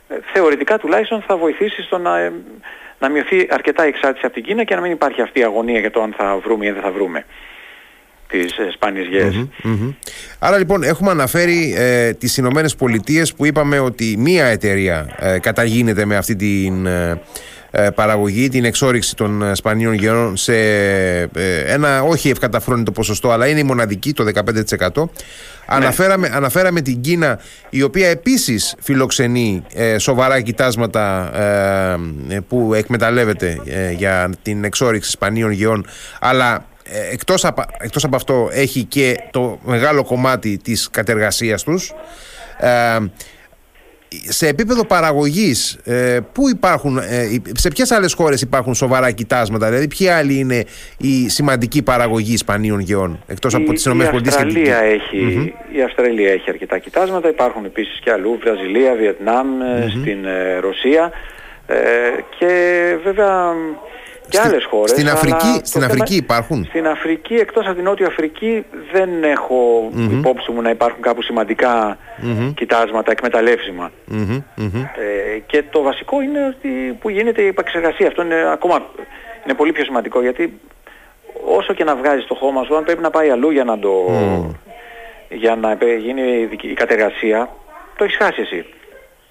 ε, 0.07 0.15
θεωρητικά 0.33 0.77
τουλάχιστον 0.77 1.21
θα 1.27 1.37
βοηθήσει 1.37 1.81
στο 1.81 1.97
να, 1.97 2.19
ε, 2.19 2.33
να 2.99 3.09
μειωθεί 3.09 3.47
αρκετά 3.49 3.85
η 3.85 3.87
εξάρτηση 3.87 4.25
από 4.25 4.35
την 4.35 4.43
Κίνα 4.43 4.63
και 4.63 4.75
να 4.75 4.81
μην 4.81 4.91
υπάρχει 4.91 5.21
αυτή 5.21 5.39
η 5.39 5.43
αγωνία 5.43 5.79
για 5.79 5.91
το 5.91 6.01
αν 6.01 6.13
θα 6.17 6.37
βρούμε 6.43 6.65
ή 6.65 6.71
δεν 6.71 6.81
θα 6.81 6.91
βρούμε 6.91 7.25
τις 8.27 8.57
ε, 8.57 8.71
σπάνιες 8.73 9.07
Άρα 10.39 10.57
λοιπόν 10.57 10.83
έχουμε 10.83 11.11
αναφέρει 11.11 11.73
ε, 11.77 12.13
τις 12.13 12.37
Ηνωμένες 12.37 12.75
Πολιτείες 12.75 13.33
που 13.33 13.45
είπαμε 13.45 13.79
ότι 13.79 14.15
μία 14.17 14.45
εταιρεία 14.45 15.15
ε, 15.19 15.39
καταγίνεται 15.39 16.05
με 16.05 16.15
αυτή 16.15 16.35
την 16.35 16.85
ε, 16.85 17.89
παραγωγή, 17.95 18.49
την 18.49 18.65
εξόριξη 18.65 19.15
των 19.15 19.55
σπανίων 19.55 19.93
γεών 19.93 20.37
σε 20.37 20.55
ένα 21.65 22.01
όχι 22.01 22.29
ευκαταφρόνητο 22.29 22.91
ποσοστό 22.91 23.31
αλλά 23.31 23.47
είναι 23.47 23.59
η 23.59 23.63
μοναδική 23.63 24.13
το 24.13 24.25
15%. 24.33 24.43
Ναι. 24.95 25.05
Αναφέραμε, 25.65 26.29
αναφέραμε 26.33 26.81
την 26.81 27.01
Κίνα 27.01 27.39
η 27.69 27.81
οποία 27.81 28.07
επίσης 28.07 28.75
φιλοξενεί 28.81 29.63
σοβαρά 29.97 30.41
κοιτάσματα 30.41 31.31
που 32.47 32.73
εκμεταλλεύεται 32.73 33.59
για 33.97 34.29
την 34.41 34.63
εξόριξη 34.63 35.11
σπανίων 35.11 35.51
γεών 35.51 35.85
αλλά 36.19 36.55
ε, 36.55 36.74
εκτός 37.11 37.45
από, 37.45 37.63
εκτός 37.79 38.03
από 38.03 38.15
αυτό 38.15 38.49
έχει 38.51 38.83
και 38.83 39.19
το 39.31 39.59
μεγάλο 39.63 40.03
κομμάτι 40.03 40.57
της 40.57 40.89
κατεργασίας 40.89 41.63
τους. 41.63 41.93
Ε, 42.59 42.97
σε 44.27 44.47
επίπεδο 44.47 44.85
παραγωγής 44.85 45.79
ε, 45.83 46.19
πού 46.31 46.49
υπάρχουν, 46.49 46.99
σε 47.53 47.69
ποιες 47.69 47.91
άλλες 47.91 48.13
χώρες 48.13 48.41
υπάρχουν 48.41 48.75
σοβαρά 48.75 49.11
κοιτάσματα 49.11 49.67
δηλαδή 49.67 49.87
ποια 49.87 50.17
άλλη 50.17 50.39
είναι 50.39 50.63
η 50.97 51.29
σημαντική 51.29 51.81
παραγωγή 51.83 52.33
Ισπανίων 52.33 52.79
γεών 52.79 53.23
εκτός 53.27 53.53
η, 53.53 53.55
από 53.55 53.73
τις 53.73 53.85
ΗΠΑ 53.85 54.03
η 54.03 54.07
Αυστραλία, 54.07 54.77
έχει, 54.77 55.53
η 55.71 55.81
Αυστραλία 55.81 56.31
έχει 56.31 56.49
αρκετά 56.49 56.77
κοιτάσματα. 56.77 57.29
Υπάρχουν 57.29 57.65
επίσης 57.65 57.99
και 57.99 58.11
αλλού 58.11 58.39
Βραζιλία, 58.41 58.91
στην 59.89 60.25
Ρωσία. 60.59 61.11
Και 62.39 62.51
βέβαια 63.03 63.53
και 64.29 64.37
Στη- 64.37 64.47
άλλες 64.47 64.65
χώρες. 64.65 64.89
Στην 64.89 65.03
αλλά 65.07 65.13
Αφρική, 65.13 65.59
το 65.59 65.65
στην 65.65 65.81
θέμα- 65.81 65.93
Αφρική 65.93 66.15
υπάρχουν; 66.15 66.65
Στην 66.65 66.87
Αφρική, 66.87 67.33
εκτός 67.33 67.65
από 67.65 67.75
την 67.75 67.83
Νότια 67.83 68.07
Αφρική, 68.07 68.65
δεν 68.91 69.23
έχω 69.23 69.89
υπόψη 70.11 70.51
μου 70.51 70.61
να 70.61 70.69
υπάρχουν 70.69 71.01
κάπου 71.01 71.21
σημαντικά 71.21 71.97
κοιτάσματα, 72.55 73.11
εκμεταλλεύσιμα. 73.11 73.91
Μμμ, 74.05 74.41
μμμ. 74.55 74.75
Ε, 74.75 75.39
και 75.45 75.63
το 75.69 75.81
βασικό 75.81 76.21
είναι 76.21 76.45
ότι 76.57 76.97
που 77.01 77.09
γίνεται 77.09 77.41
η 77.41 77.47
επεξεργασία. 77.47 78.07
Αυτό 78.07 78.21
είναι 78.21 78.49
ακόμα 78.51 78.85
είναι 79.45 79.53
πολύ 79.53 79.71
πιο 79.71 79.83
σημαντικό 79.83 80.21
γιατί 80.21 80.59
όσο 81.45 81.73
και 81.73 81.83
να 81.83 81.95
βγάζεις 81.95 82.25
το 82.25 82.35
χώμα 82.35 82.63
σου, 82.63 82.75
αν 82.75 82.83
πρέπει 82.83 83.01
να 83.01 83.09
πάει 83.09 83.29
αλλού 83.29 83.49
για 83.49 83.63
να 83.63 83.79
το 83.79 83.89
για 85.29 85.55
να 85.55 85.71
επε- 85.71 85.99
γίνει 85.99 86.21
η 86.21 86.45
δικη- 86.45 86.71
η 86.71 86.73
κατεργασία, 86.73 87.49
το 87.97 88.03
έχεις 88.03 88.15
χάσει 88.17 88.41
εσύ. 88.41 88.65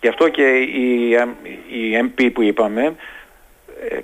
Γι' 0.01 0.09
αυτό 0.09 0.29
και 0.29 0.43
η, 0.59 1.11
η 1.69 2.13
MP 2.17 2.31
που 2.35 2.43
είπαμε 2.43 2.83
ε, 2.83 2.93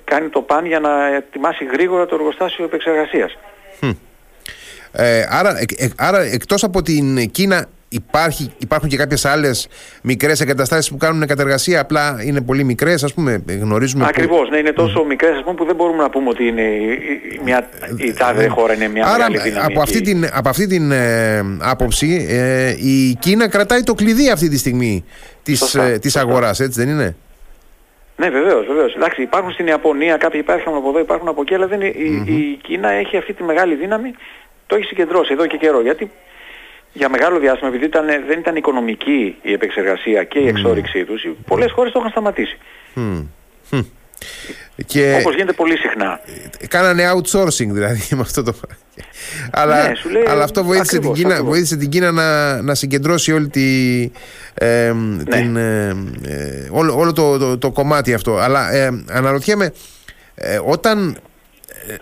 κάνει 0.03 0.29
το 0.29 0.41
παν 0.41 0.65
για 0.65 0.79
να 0.79 1.15
ετοιμάσει 1.15 1.65
γρήγορα 1.65 2.05
το 2.05 2.15
εργοστάσιο 2.15 2.65
επεξεργασίας. 2.65 3.37
Ε, 4.91 5.25
άρα, 5.29 5.59
εκ- 5.59 5.81
εκ- 5.81 5.93
άρα 6.01 6.21
εκτός 6.21 6.63
από 6.63 6.81
την 6.81 7.31
Κίνα 7.31 7.65
υπάρχει, 7.89 8.51
υπάρχουν 8.57 8.89
και 8.89 8.97
κάποιες 8.97 9.25
άλλες 9.25 9.67
μικρές 10.01 10.41
εγκαταστάσεις 10.41 10.89
που 10.91 10.97
κάνουν 10.97 11.25
κατεργασία 11.27 11.79
απλά 11.79 12.17
είναι 12.23 12.41
πολύ 12.41 12.63
μικρές 12.63 13.03
ας 13.03 13.13
πούμε 13.13 13.43
γνωρίζουμε 13.47 14.03
που- 14.03 14.09
Ακριβώς, 14.09 14.49
ναι, 14.49 14.57
είναι 14.57 14.71
τόσο 14.71 15.03
μικρές 15.03 15.35
ας 15.37 15.43
πούμε, 15.43 15.55
που 15.55 15.65
δεν 15.65 15.75
μπορούμε 15.75 16.01
να 16.03 16.09
πούμε 16.09 16.29
ότι 16.29 16.47
είναι 16.47 16.61
η, 16.61 16.91
η- 17.33 17.39
μια, 17.43 17.69
η 17.97 18.13
τάδε 18.13 18.47
χώρα 18.47 18.73
είναι 18.73 18.87
μια 18.87 19.05
Άρα 19.05 19.29
μεγάλη 19.29 19.49
δύναμη. 19.49 19.65
από 19.73 19.81
αυτή 19.81 19.97
εκεί. 19.97 20.05
την, 20.11 20.27
από 20.33 20.49
αυτή 20.49 20.67
την 20.67 20.91
ε, 20.91 21.43
άποψη 21.59 22.25
ε, 22.29 22.69
η 22.69 23.15
Κίνα 23.19 23.49
κρατάει 23.49 23.81
το 23.83 23.93
κλειδί 23.93 24.29
αυτή 24.29 24.49
τη 24.49 24.57
στιγμή 24.57 25.03
της, 25.43 25.57
Σωστά, 25.57 25.83
ε, 25.83 25.97
της 25.99 26.11
σωστά. 26.11 26.29
αγοράς 26.29 26.59
έτσι 26.59 26.79
δεν 26.85 26.89
είναι; 26.93 27.15
Ναι, 28.21 28.29
βεβαίως, 28.29 28.65
βεβαίως. 28.65 28.95
Εντάξει, 28.95 29.21
υπάρχουν 29.21 29.51
στην 29.51 29.67
Ιαπωνία, 29.67 30.17
κάποιοι 30.17 30.39
υπάρχουν 30.43 30.75
από 30.75 30.89
εδώ, 30.89 30.99
υπάρχουν 30.99 31.27
από 31.27 31.41
εκεί, 31.41 31.53
αλλά 31.53 31.67
δεν 31.67 31.81
είναι, 31.81 31.89
η, 31.97 32.33
η 32.35 32.59
Κίνα 32.63 32.89
έχει 32.89 33.17
αυτή 33.17 33.33
τη 33.33 33.43
μεγάλη 33.43 33.75
δύναμη, 33.75 34.13
το 34.67 34.75
έχει 34.75 34.85
συγκεντρώσει 34.85 35.33
εδώ 35.33 35.45
και 35.45 35.57
καιρό. 35.57 35.81
Γιατί 35.81 36.11
για 36.93 37.09
μεγάλο 37.09 37.39
διάστημα, 37.39 37.69
επειδή 37.69 37.85
ήταν, 37.85 38.05
δεν 38.27 38.39
ήταν 38.39 38.55
οικονομική 38.55 39.35
η 39.41 39.51
επεξεργασία 39.51 40.23
και 40.23 40.39
η 40.39 40.47
εξόριξή 40.47 41.05
τους, 41.05 41.23
οι 41.23 41.37
πολλές 41.47 41.71
χώρες 41.71 41.91
το 41.91 41.99
είχαν 41.99 42.11
σταματήσει. 42.11 42.57
Μμ. 42.93 43.19
Μμ. 44.81 44.85
και 44.87 45.17
Όπως 45.19 45.35
γίνεται 45.35 45.53
πολύ 45.53 45.77
συχνά. 45.77 46.19
κάνανε 46.67 47.03
outsourcing 47.13 47.67
δηλαδή 47.71 48.01
με 48.15 48.21
αυτό 48.21 48.43
το 48.43 48.53
αλλά, 49.51 49.87
Ναι, 49.87 49.95
σου 49.95 50.09
λέει, 50.09 50.23
αλλά 50.27 50.43
αυτό 50.43 50.63
βοήθησε, 50.63 50.95
ακριβώς, 50.95 51.13
την 51.15 51.21
Κίνα, 51.23 51.33
ακριβώς. 51.33 51.53
βοήθησε 51.53 51.75
την 51.77 51.89
Κίνα 51.89 52.11
να, 52.11 52.61
να 52.61 52.75
συγκεντρώσει 52.75 53.31
όλη 53.31 53.47
τη, 53.49 54.01
ε, 54.53 54.93
Ναι. 54.93 55.23
την, 55.23 55.55
ε, 55.55 55.87
ε, 56.27 56.67
όλο, 56.71 56.97
όλο 56.97 57.13
το, 57.13 57.37
το, 57.37 57.57
το 57.57 57.71
κομμάτι 57.71 58.13
αυτό 58.13 58.37
αλλά 58.37 58.71
ε, 58.73 59.03
αναρωτιέμαι 59.09 59.73
ε, 60.35 60.59
όταν 60.65 61.17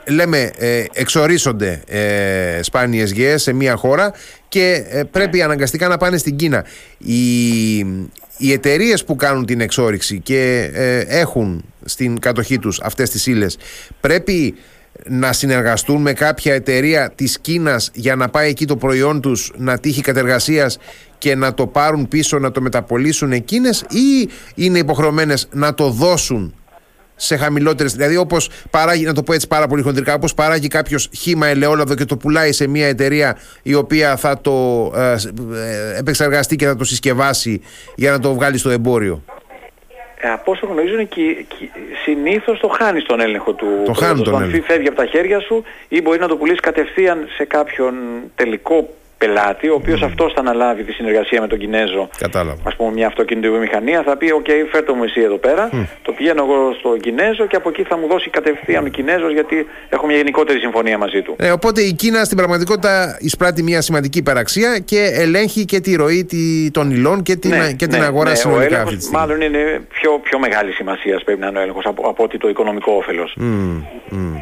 ε, 0.06 0.12
λέμε 0.12 0.52
ε, 0.58 0.84
εξορίσσονται 0.94 1.82
ε, 1.88 2.60
σπάνιες 2.64 3.12
γεές 3.12 3.42
σε 3.42 3.54
μια 3.54 3.76
χώρα 3.76 4.14
και 4.48 4.86
ε, 4.90 5.04
πρέπει 5.04 5.42
αναγκαστικά 5.42 5.88
να 5.88 5.98
πάνε 5.98 6.18
στην 6.18 6.36
Κίνα. 6.36 6.66
Οι, 6.98 7.80
οι 8.42 8.52
εταιρείες 8.52 9.04
που 9.04 9.16
κάνουν 9.16 9.46
την 9.46 9.62
εξόριξη 9.62 10.20
και 10.20 10.70
ε, 10.74 11.00
έχουν 11.00 11.64
στην 11.86 12.20
κατοχή 12.20 12.60
τους 12.60 12.80
αυτές 12.82 13.10
τις 13.10 13.28
ύλες 13.28 13.58
πρέπει 14.02 14.56
να 15.08 15.34
συνεργαστούν 15.34 16.02
με 16.02 16.14
κάποια 16.14 16.54
εταιρεία 16.54 17.12
της 17.16 17.40
Κίνας 17.40 17.92
για 17.94 18.16
να 18.16 18.30
πάει 18.30 18.50
εκεί 18.50 18.66
το 18.66 18.76
προϊόν 18.76 19.22
τους 19.22 19.52
να 19.58 19.78
τύχει 19.78 20.02
κατεργασίας 20.02 20.78
και 21.18 21.36
να 21.36 21.54
το 21.54 21.68
πάρουν 21.68 22.08
πίσω 22.08 22.40
να 22.40 22.52
το 22.52 22.62
μεταπολίσουν 22.62 23.32
εκείνες 23.32 23.86
ή 23.90 24.30
είναι 24.56 24.78
υποχρεωμένες 24.78 25.48
να 25.52 25.74
το 25.74 25.90
δώσουν 25.90 26.54
σε 27.22 27.38
χαμηλότερες, 27.38 27.94
δηλαδή 27.94 28.18
όπως 28.18 28.50
παράγει, 28.70 29.06
να 29.06 29.14
το 29.14 29.24
πω 29.24 29.34
έτσι 29.34 29.48
πάρα 29.48 29.68
πολύ 29.68 29.82
χοντρικά, 29.82 30.14
όπως 30.14 30.34
παράγει 30.34 30.68
κάποιος 30.68 31.10
χύμα 31.18 31.48
ελαιόλαδο 31.48 31.96
και 31.96 32.06
το 32.06 32.18
πουλάει 32.18 32.52
σε 32.52 32.68
μια 32.68 32.88
εταιρεία 32.88 33.38
η 33.64 33.74
οποία 33.74 34.16
θα 34.18 34.42
το 34.42 34.52
ε, 34.96 35.12
ε, 35.12 35.98
επεξεργαστεί 35.98 36.56
και 36.56 36.66
θα 36.66 36.76
το 36.76 36.84
συσκευάσει 36.84 37.62
για 37.96 38.12
να 38.12 38.20
το 38.20 38.34
βγάλει 38.34 38.58
στο 38.58 38.70
εμπόριο. 38.70 39.24
Ε, 40.22 40.30
από 40.30 40.52
όσο 40.52 40.66
γνωρίζω 40.66 40.94
είναι 40.94 41.04
και, 41.04 41.22
και, 41.48 41.70
συνήθως 42.04 42.60
το 42.60 42.68
χάνεις 42.68 43.04
τον 43.04 43.20
έλεγχο 43.20 43.54
του 43.54 43.66
Το 43.86 43.94
χάνει 43.94 44.12
προϊόντος. 44.12 44.24
τον 44.24 44.36
Αν 44.36 44.44
έλεγχο. 44.50 44.66
φεύγει 44.66 44.88
από 44.88 44.98
τα 44.98 45.06
χέρια 45.06 45.40
σου 45.40 45.64
ή 45.88 46.02
μπορεί 46.02 46.20
να 46.20 46.28
το 46.28 46.36
πουλήσεις 46.38 46.60
κατευθείαν 46.60 47.28
σε 47.38 47.46
κάποιον 47.46 47.94
τελικό 48.36 48.90
πελάτη, 49.24 49.68
ο 49.70 49.74
οποίος 49.74 50.02
αυτός 50.02 50.34
θα 50.34 50.40
αναλάβει 50.40 50.84
τη 50.84 50.92
συνεργασία 50.92 51.42
με 51.42 51.48
τον 51.48 51.58
Κινέζο. 51.60 52.10
Κατάλαβα. 52.18 52.58
Ας 52.64 52.76
πούμε 52.76 52.92
μια 52.92 53.08
αυτοκινητοβιομηχανία 53.08 54.04
θα 54.06 54.18
πει 54.18 54.32
«ΟΚ, 54.32 54.46
φέρτε 54.72 54.94
μου 54.94 55.04
εσύ 55.04 55.22
εδώ 55.22 55.38
πέρα, 55.38 55.70
το 56.02 56.12
πηγαίνω 56.12 56.44
εγώ 56.44 56.76
στο 56.80 56.98
Κινέζο 57.02 57.46
και 57.48 57.56
από 57.56 57.70
εκεί 57.70 57.84
θα 57.84 57.98
μου 57.98 58.08
δώσει 58.08 58.30
κατευθείαν 58.30 58.86
ο 58.86 58.88
Κινέζος 58.88 59.32
γιατί 59.34 59.66
έχω 59.90 60.06
μια 60.06 60.16
γενικότερη 60.16 60.60
συμφωνία 60.60 60.98
μαζί 60.98 61.22
του». 61.22 61.36
Ε, 61.40 61.52
οπότε 61.52 61.82
η 61.82 61.94
Κίνα 61.94 62.24
στην 62.24 62.38
πραγματικότητα 62.38 63.18
εισπράττει 63.20 63.64
μια 63.64 63.82
σημαντική 63.82 64.18
υπεραξία 64.18 64.80
και 64.80 65.10
ελέγχει 65.14 65.66
και 65.66 65.80
τη 65.80 65.96
ροή 65.96 66.26
τη- 66.26 66.72
των 66.72 66.92
υλών 66.92 67.24
και 67.24 67.36
την, 67.36 67.54
και 67.76 67.88
την 67.88 68.04
αγορά 68.04 68.30
ναι, 68.30 68.36
ο 68.36 68.40
συνολικά 68.40 68.66
έλεγχος 68.66 68.84
αυτή 68.84 68.96
τη 68.96 69.02
στιγμή. 69.04 69.20
μάλλον 69.20 69.42
είναι 69.42 69.82
πιο, 69.90 70.20
πιο 70.24 70.40
μεγάλη 70.40 70.72
σημασία 70.72 71.22
πρέπει 71.26 71.40
να 71.40 71.48
είναι 71.48 71.60
ο 71.60 71.62
έλεγχος 71.62 71.86
από, 71.86 72.10
από 72.10 72.24
ότι 72.24 72.38
το 72.38 72.50
οικονομικό 72.50 72.92
όφελος. 72.94 73.34
Μμ, 73.38 73.82
μμ. 74.10 74.36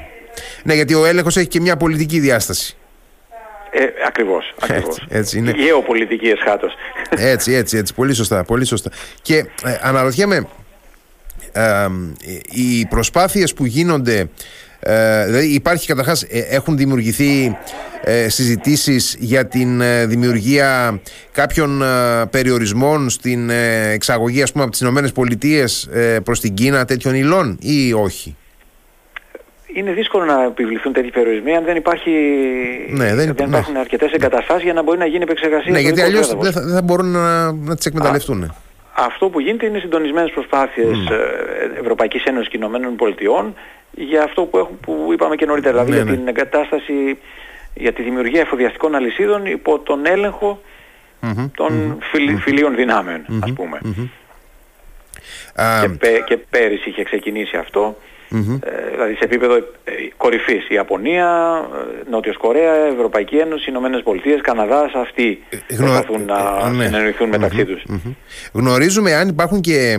Ναι, 0.64 0.74
γιατί 0.74 0.94
ο 0.94 1.06
έλεγχος 1.06 1.38
έχει 1.38 1.48
και 1.48 1.60
μια 1.60 1.78
πολιτική 1.78 2.20
διάσταση. 2.20 2.78
Ε, 3.72 3.86
ακριβώς, 4.08 4.54
ακριβώς. 4.62 5.06
έτσι 5.10 5.38
είναι. 5.38 5.54
Η 5.56 5.62
γεωπολιτική 5.62 6.28
εσχάτως. 6.28 6.74
Έτσι, 7.10 7.54
έτσι, 7.54 7.78
έτσι. 7.78 7.94
Πολύ 7.94 8.14
σωστά, 8.14 8.44
πολύ 8.44 8.66
σωστά. 8.66 8.92
Και 9.22 9.38
ε, 9.38 9.80
αναρωτιέμαι, 9.82 10.48
ε, 11.52 11.88
οι 12.52 12.86
προσπάθειες 12.86 13.54
που 13.54 13.66
γίνονται, 13.66 14.30
ε, 14.80 15.26
δηλαδή 15.26 15.46
υπάρχει 15.54 15.88
καταρχάς, 15.88 16.24
ε, 16.24 16.40
έχουν 16.50 16.78
δημιουργηθεί 16.78 17.58
ε, 18.04 18.30
συζητήσεις 18.30 19.16
για 19.20 19.48
την 19.48 19.82
ε, 19.82 20.06
δημιουργία 20.06 21.02
κάποιων 21.32 21.82
ε, 21.82 22.26
περιορισμών 22.30 23.10
στην 23.10 23.50
ε, 23.50 23.90
εξαγωγή, 23.90 24.42
ας 24.42 24.52
πούμε, 24.52 24.64
από 24.64 24.72
τις 24.72 24.82
Ηνωμένες 24.82 25.12
Πολιτείες 25.12 25.90
ε, 25.92 26.20
προς 26.20 26.40
την 26.40 26.54
Κίνα 26.54 26.86
τέτοιων 26.86 27.16
υλών 27.16 27.58
ή 27.62 27.94
όχι; 27.94 28.36
Είναι 29.74 29.92
δύσκολο 29.92 30.26
να 30.26 30.44
επιβληθούν 30.44 30.94
τέτοιοι 30.94 31.10
περιορισμοί 31.12 31.56
αν 31.56 31.64
δεν, 31.64 31.76
υπάρχει, 31.76 32.12
Ναι, 32.90 33.16
δεν- 33.16 33.36
ναι. 33.38 33.46
υπάρχουν 33.46 33.78
αρκετές 33.78 34.12
εγκαταστάσεις 34.12 34.64
για 34.64 34.74
να 34.74 34.84
μπορεί 34.84 34.98
να 34.98 35.06
γίνει 35.06 35.24
επεξεργασία. 35.24 35.72
Ναι, 35.72 35.78
στο 35.80 35.88
γιατί 35.88 35.96
δικό 36.02 36.08
αλλιώς 36.08 36.26
έδαφος. 36.28 36.44
δεν 36.44 36.54
θα, 36.54 36.62
δεν 36.62 36.76
θα 36.76 36.82
μπορούν 36.82 37.12
να, 37.12 37.52
να 37.52 37.76
τις 37.76 37.86
εκμεταλλευτούν. 37.86 38.54
Αυτό 39.00 39.30
που 39.30 39.40
γίνεται 39.40 39.66
είναι 39.66 39.80
συντονισμένες 39.80 40.32
προσπάθειες 40.32 40.98
ε, 41.10 41.80
Ευρωπαϊκής 41.80 42.24
Ένωσης 42.24 42.50
και 42.50 42.58
Ηνωμένων 42.58 42.96
Πολιτειών 42.96 43.54
για 43.92 44.24
αυτό 44.24 44.42
που, 44.44 44.58
έχουν, 44.58 44.80
που 44.80 45.10
είπαμε 45.14 45.36
και 45.36 45.46
νωρίτερα, 45.46 45.84
δηλαδή 45.84 45.92
Ναι, 45.92 45.96
για 46.04 46.12
ναι. 46.12 46.18
την 46.18 46.28
εγκατάσταση, 46.28 47.18
για 47.74 47.94
τη 47.94 48.02
δημιουργία 48.04 48.42
εφοδιαστικών 48.42 48.96
αλυσίδων 48.96 49.46
υπό 49.46 49.80
τον 49.80 50.06
έλεγχο 50.06 50.62
Μμμ, 51.20 51.48
των 51.56 51.98
φιλ- 52.12 52.40
φιλίων 52.40 52.76
δυνάμεων, 52.76 53.22
ας 53.44 53.54
πούμε. 53.54 53.80
Α, 55.56 55.82
Και, 55.82 55.88
πέ- 55.90 56.24
και 56.24 56.38
πέρυσι 56.38 56.90
είχε 56.90 57.04
ξεκινήσει 57.04 57.58
αυτό, 57.58 57.98
μμμ. 58.30 58.54
ε, 58.64 58.90
δηλαδή 58.92 59.14
σε 59.14 59.24
επίπεδο 59.24 59.56
ε, 59.56 59.92
κορυφής. 60.18 60.64
Η 60.70 60.74
Ιαπωνία, 60.74 61.60
ε, 62.06 62.10
Νότιος 62.10 62.38
Κορέα, 62.38 62.74
Ευρωπαϊκή 62.74 63.36
Ένωση, 63.36 63.70
Ηνωμένες 63.70 64.02
Πολιτείες, 64.04 64.42
Καναδάς, 64.42 64.92
αυτοί 64.94 65.40
γνω- 65.70 65.86
προσπαθούν 65.92 66.26
να 66.26 66.68
ε, 66.68 66.70
ναι. 66.72 66.86
συνεννοηθούν 66.86 67.30
μεταξύ 67.30 67.66
τους. 67.66 67.84
Μμμ. 67.88 68.14
Γνωρίζουμε 68.54 69.14
αν 69.14 69.28
υπάρχουν 69.28 69.62
και 69.62 69.98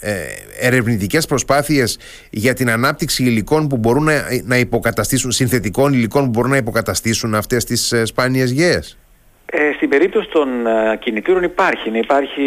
ε, 0.00 0.12
ερευνητικές 0.60 1.26
προσπάθειες 1.26 1.98
για 2.30 2.54
την 2.54 2.70
ανάπτυξη 2.70 3.22
υλικών 3.24 3.68
που 3.68 3.76
μπορούν 3.76 4.04
να, 4.04 4.22
να 4.44 4.56
υποκαταστήσουν, 4.58 5.30
συνθετικών 5.30 5.92
υλικών 5.92 6.24
που 6.24 6.30
μπορούν 6.30 6.50
να 6.50 6.56
υποκαταστήσουν 6.56 7.34
αυτές 7.34 7.64
τις 7.64 7.92
ε, 7.92 8.04
σπάνιες 8.04 8.50
γέες. 8.50 8.98
Ε, 9.52 9.72
στην 9.72 9.88
περίπτωση 9.88 10.28
των 10.28 10.66
ε, 10.66 10.96
κινητήρων 11.00 11.42
υπάρχει. 11.42 11.90
Ναι, 11.90 11.98
Υπάρχει 11.98 12.42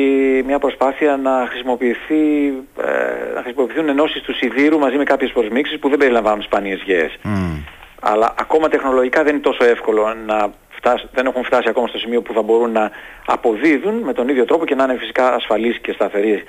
μια 0.45 0.59
προσπάθεια 0.59 1.17
να, 1.17 1.47
χρησιμοποιηθεί, 1.49 2.47
ε, 2.81 3.33
να 3.35 3.41
χρησιμοποιηθούν 3.41 3.89
ενώσεις 3.89 4.21
του 4.21 4.35
σιδήρου 4.35 4.79
μαζί 4.79 4.97
με 4.97 5.03
κάποιες 5.03 5.31
προσμίξεις 5.31 5.79
που 5.79 5.89
δεν 5.89 5.97
περιλαμβάνουν 5.97 6.41
σπάνιες 6.41 6.81
γέες. 6.85 7.17
Μμ. 7.23 7.55
Αλλά 8.01 8.33
ακόμα 8.37 8.67
τεχνολογικά 8.67 9.23
δεν 9.23 9.33
είναι 9.33 9.43
τόσο 9.43 9.63
εύκολο 9.63 10.13
να 10.25 10.51
φτάσει, 10.69 11.07
δεν 11.13 11.25
έχουν 11.25 11.43
φτάσει 11.43 11.69
ακόμα 11.69 11.87
στο 11.87 11.97
σημείο 11.97 12.21
που 12.21 12.33
θα 12.33 12.41
μπορούν 12.41 12.71
να 12.71 12.91
αποδίδουν 13.25 13.93
με 13.93 14.13
τον 14.13 14.27
ίδιο 14.29 14.45
τρόπο 14.45 14.65
και 14.65 14.75
να 14.75 14.83
είναι 14.83 14.97
φυσικά 14.97 15.33
ασφαλείς 15.33 15.79
και 15.79 15.91
σταθεροί 15.91 16.43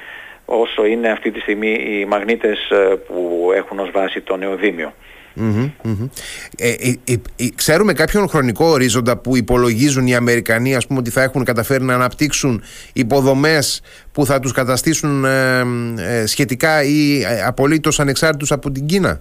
όσο 0.45 0.85
είναι 0.85 1.09
αυτή 1.09 1.31
τη 1.31 1.41
στιγμή 1.41 1.73
οι 1.73 2.05
μαγνήτες 2.05 2.71
ε, 2.71 2.77
που 3.07 3.51
έχουν 3.55 3.79
ως 3.79 3.91
βάση 3.91 4.21
το 4.21 4.37
νεοδύμιο. 4.37 4.93
Μμμ, 5.35 5.71
μμμ. 5.83 6.09
Ε, 6.57 6.69
ε, 6.69 6.95
ε, 7.05 7.13
ε, 7.37 7.49
ξέρουμε 7.55 7.93
κάποιον 7.93 8.29
χρονικό 8.29 8.65
ορίζοντα 8.65 9.17
που 9.17 9.37
υπολογίζουν 9.37 10.07
οι 10.07 10.15
Αμερικανοί 10.15 10.75
ας 10.75 10.87
πούμε 10.87 10.99
ότι 10.99 11.11
θα 11.11 11.23
έχουν 11.23 11.45
καταφέρει 11.45 11.85
να 11.85 11.95
αναπτύξουν 11.95 12.63
υποδομές 12.93 13.83
που 14.13 14.27
θα 14.27 14.41
τους 14.41 14.53
καταστήσουν 14.53 15.25
ε, 15.25 15.65
ε, 15.99 16.27
σχετικά 16.27 16.83
ή 16.83 17.23
ε, 17.23 17.43
απολύτως 17.43 18.01
ανεξάρτητους 18.01 18.53
από 18.53 18.71
την 18.71 18.87
Κίνα; 18.87 19.21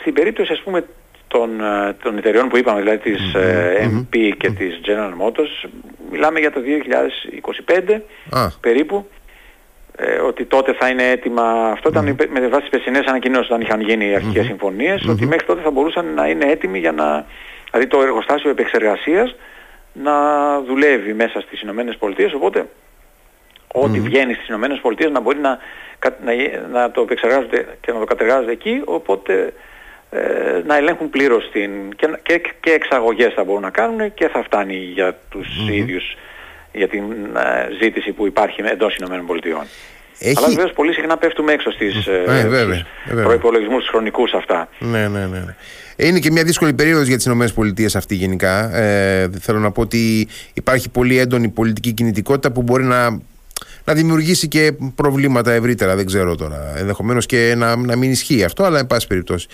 Στην 0.00 0.14
περίπτωση 0.14 0.52
ας 0.52 0.60
πούμε 0.64 0.84
των, 1.28 1.60
ε, 1.60 1.96
των 2.02 2.18
εταιριών 2.18 2.48
που 2.48 2.56
είπαμε, 2.56 2.80
δηλαδή 2.80 2.98
της 2.98 3.34
ε, 3.34 3.90
MP 3.92 4.16
και 4.38 4.50
της 4.50 4.80
General 4.84 5.26
Motors, 5.26 5.70
μιλάμε 6.10 6.40
για 6.40 6.52
το 6.52 6.60
2025 7.90 8.00
Α, 8.30 8.48
περίπου, 8.60 9.08
ε, 9.96 10.18
ότι 10.18 10.44
τότε 10.44 10.72
θα 10.72 10.88
είναι 10.88 11.10
έτοιμα, 11.10 11.70
αυτό. 11.72 11.88
Ήταν 11.88 12.16
mm. 12.18 12.26
με 12.28 12.48
βάση 12.48 12.60
τις 12.60 12.70
περσινές 12.70 13.06
ανακοινώσεις 13.06 13.46
όταν 13.46 13.60
είχαν 13.60 13.80
γίνει 13.80 14.08
οι 14.08 14.14
αρχικές 14.14 14.46
συμφωνίες, 14.46 15.06
ότι 15.08 15.26
μέχρι 15.26 15.46
τότε 15.46 15.60
θα 15.62 15.70
μπορούσαν 15.70 16.14
να 16.14 16.28
είναι 16.28 16.44
έτοιμοι 16.44 16.78
για 16.78 16.92
να, 16.92 17.26
δηλαδή 17.70 17.90
το 17.90 18.02
εργοστάσιο 18.02 18.50
επεξεργασίας 18.50 19.34
να 19.92 20.12
δουλεύει 20.60 21.12
μέσα 21.12 21.40
στις 21.40 21.60
Ηνωμένες 21.60 21.96
Πολιτείες, 21.96 22.32
οπότε 22.32 22.66
ό,τι 23.72 24.00
βγαίνει 24.00 24.34
στις 24.34 24.48
Ηνωμένες 24.48 24.78
Πολιτείες 24.78 25.10
να 25.10 25.20
μπορεί 25.20 25.38
να, 25.38 25.58
να, 26.24 26.32
να 26.72 26.90
το 26.90 27.00
επεξεργάζονται 27.00 27.66
και 27.80 27.92
να 27.92 27.98
το 27.98 28.04
κατεργάζονται 28.04 28.52
εκεί, 28.52 28.82
οπότε 28.84 29.52
ε, 30.10 30.62
να 30.66 30.76
ελέγχουν 30.76 31.10
πλήρως 31.10 31.50
την, 31.52 31.70
και, 31.96 32.08
και, 32.22 32.40
και 32.60 32.70
εξαγωγές 32.70 33.32
θα 33.34 33.44
μπορούν 33.44 33.62
να 33.62 33.70
κάνουν 33.70 34.14
και 34.14 34.28
θα 34.28 34.42
φτάνει 34.42 34.76
για 34.76 35.18
τους 35.28 35.48
mm 35.48 35.72
ίδιους 35.72 36.16
για 36.72 36.88
την 36.88 37.02
ε, 37.36 37.84
ζήτηση 37.84 38.12
που 38.12 38.26
υπάρχει 38.26 38.62
εντός 38.64 38.96
Ηνωμένων 38.96 39.26
Πολιτειών. 39.26 39.64
Έχει... 40.18 40.34
Αλλά 40.38 40.48
βεβαίως 40.48 40.72
πολύ 40.72 40.92
συχνά 40.92 41.16
πέφτουμε 41.16 41.52
έξω 41.52 41.70
στις, 41.70 42.06
ε, 42.06 42.24
ε, 42.26 42.48
βέβαια, 42.48 42.86
στους 43.06 43.22
προϋπολογισμούς 43.22 43.88
χρονικούς 43.88 44.32
αυτά. 44.32 44.68
Ναι, 44.78 45.08
ναι, 45.08 45.26
ναι. 45.26 45.38
ναι. 45.38 45.54
Είναι 45.96 46.18
και 46.18 46.30
μια 46.30 46.44
δύσκολη 46.44 46.72
περίοδος 46.72 47.06
για 47.06 47.16
τις 47.16 47.24
Ηνωμένες 47.24 47.52
Πολιτείες 47.52 47.96
αυτή 47.96 48.14
γενικά. 48.14 48.76
Ε, 48.76 49.30
θέλω 49.40 49.58
να 49.58 49.70
πω 49.70 49.80
ότι 49.80 50.28
υπάρχει 50.54 50.88
πολύ 50.88 51.18
έντονη 51.18 51.48
πολιτική 51.48 51.92
κινητικότητα 51.92 52.52
που 52.52 52.62
μπορεί 52.62 52.84
να 52.84 53.20
να 53.84 53.94
δημιουργήσει 53.94 54.48
και 54.48 54.72
προβλήματα 54.94 55.52
ευρύτερα, 55.52 55.96
δεν 55.96 56.06
ξέρω 56.06 56.34
τώρα. 56.34 56.72
Ενδεχομένως 56.76 57.26
και 57.26 57.54
να, 57.56 57.76
να 57.76 57.96
μην 57.96 58.10
ισχύει 58.10 58.44
αυτό, 58.44 58.64
αλλά 58.64 58.78
εν 58.78 58.86
πάση 58.86 59.06
περιπτώσει. 59.06 59.46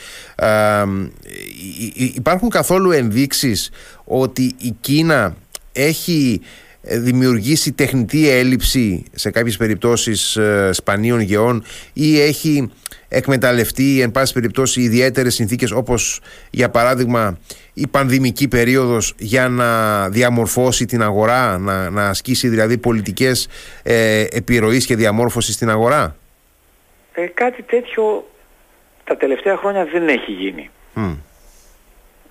υπάρχουν 2.14 2.48
καθόλου 2.48 2.90
ενδείξεις 2.90 3.70
ότι 4.04 4.54
η 4.58 4.76
Κίνα 4.80 5.37
έχει 5.72 6.40
δημιουργήσει 6.90 7.73
τεχνητή 7.73 8.28
έλλειψη 8.28 9.04
σε 9.14 9.30
κάποιες 9.30 9.57
περιπτώσεις 9.57 10.37
ε, 10.37 10.71
σπανίων 10.73 11.21
γεών 11.21 11.64
ή 11.92 12.21
έχει 12.21 12.71
εκμεταλλευτεί 13.09 14.00
εν 14.00 14.11
πάση 14.11 14.33
περιπτώσει 14.33 14.80
ιδιαίτερες 14.80 15.35
συνθήκες 15.35 15.71
όπως 15.71 16.21
για 16.50 16.71
παράδειγμα 16.71 17.38
η 17.75 17.87
πανδημική 17.87 18.49
περίοδος 18.49 19.14
για 19.18 19.49
να 19.49 20.09
διαμορφώσει 20.09 20.85
την 20.85 21.02
αγορά, 21.02 21.59
να, 21.59 21.90
να 21.90 22.09
ασκήσει 22.09 22.49
δηλαδή 22.49 22.78
πολιτικές 22.78 23.49
ε, 23.83 24.25
επιρροής 24.30 24.87
και 24.87 24.97
διαμόρφωσης 24.97 25.54
στην 25.54 25.71
αγορά; 25.71 26.16
Ε, 27.12 27.26
κάτι 27.26 27.62
τέτοιο 27.62 28.30
τα 29.04 29.16
τελευταία 29.16 29.57
χρόνια 29.57 29.85
δεν 29.85 30.09
έχει 30.09 30.33
γίνει. 30.33 30.71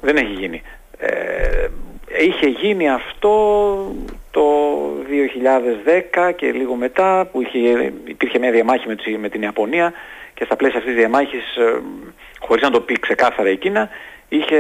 Δεν 0.02 0.16
έχει 0.16 0.34
γίνει. 0.34 0.62
Ε, 0.98 1.68
είχε 2.28 2.48
γίνει 2.48 2.90
αυτό 2.90 3.32
το 4.38 4.46
2010 6.28 6.34
και 6.36 6.52
λίγο 6.52 6.76
μετά 6.76 7.30
που 7.32 7.42
είχε, 7.42 7.94
υπήρχε 8.06 8.40
μια 8.40 8.52
διαμάχη 8.52 8.88
με, 8.88 9.18
με 9.18 9.30
την 9.30 9.42
Ιαπωνία 9.42 9.94
και 10.34 10.44
στα 10.46 10.56
πλαίσια 10.56 10.78
αυτής 10.78 10.94
της 10.94 11.02
διαμάχης 11.04 11.56
ε, 11.56 11.82
χωρίς 12.40 12.64
να 12.64 12.70
το 12.70 12.82
πει 12.82 13.00
ξεκάθαρα 13.00 13.50
η 13.50 13.58
Κίνα 13.58 13.90
είχε 14.30 14.58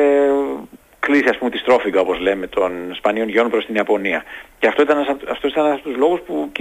κλείσει 1.00 1.30
ας 1.30 1.38
πούμε 1.38 1.50
τη 1.50 1.58
στρόφιγγα 1.58 2.00
όπως 2.00 2.20
λέμε 2.20 2.48
των 2.48 2.72
Σπανίων 2.96 3.30
γιών 3.30 3.50
προς 3.50 3.66
την 3.66 3.76
Ιαπωνία. 3.76 4.24
Και 4.60 4.68
αυτό 4.68 4.82
ήταν, 4.82 4.98
αυτός 5.32 5.52
ήταν 5.52 5.66
ένας 5.66 5.80
από 5.80 5.90
τους 5.90 5.98
λόγους 5.98 6.20
που, 6.20 6.52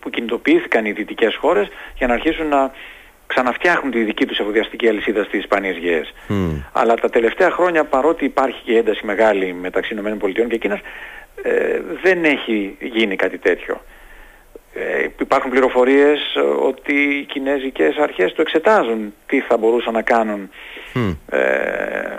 που 0.00 0.10
κινητοποιήθηκαν 0.10 0.84
οι 0.84 0.92
δυτικές 0.92 1.36
χώρες 1.36 1.68
για 1.96 2.06
να 2.06 2.14
αρχίσουν 2.14 2.46
να 2.46 2.70
ξαναφτιάχνουν 3.26 3.92
τη 3.92 4.02
δική 4.02 4.26
τους 4.26 4.38
εφοδιαστική 4.38 4.88
αλυσίδα 4.88 5.24
στις 5.24 5.38
Ισπανίες 5.38 5.76
Γεές. 5.76 6.14
Αλλά 6.72 6.94
τα 6.94 7.10
τελευταία 7.10 7.50
χρόνια 7.50 7.84
παρότι 7.84 8.24
υπάρχει 8.24 8.62
και 8.64 8.76
ένταση 8.76 9.06
μεγάλη 9.06 9.52
μεταξύ 9.52 9.94
ΗΠΑ 9.94 10.30
και 10.48 10.56
Κίνας 10.56 10.80
ε, 11.42 11.80
δεν 12.02 12.24
έχει 12.24 12.76
γίνει 12.80 13.16
κάτι 13.16 13.38
τέτοιο. 13.38 13.80
Ε, 14.74 15.06
υπάρχουν 15.20 15.50
πληροφορίες 15.50 16.20
ότι 16.60 16.94
οι 16.94 17.24
κινέζικες 17.24 17.96
αρχές 17.96 18.32
το 18.32 18.42
εξετάζουν 18.42 19.14
τι 19.26 19.40
θα 19.40 19.56
μπορούσαν 19.56 19.92
να 19.92 20.02
κάνουν 20.02 20.50
ε, 21.30 21.38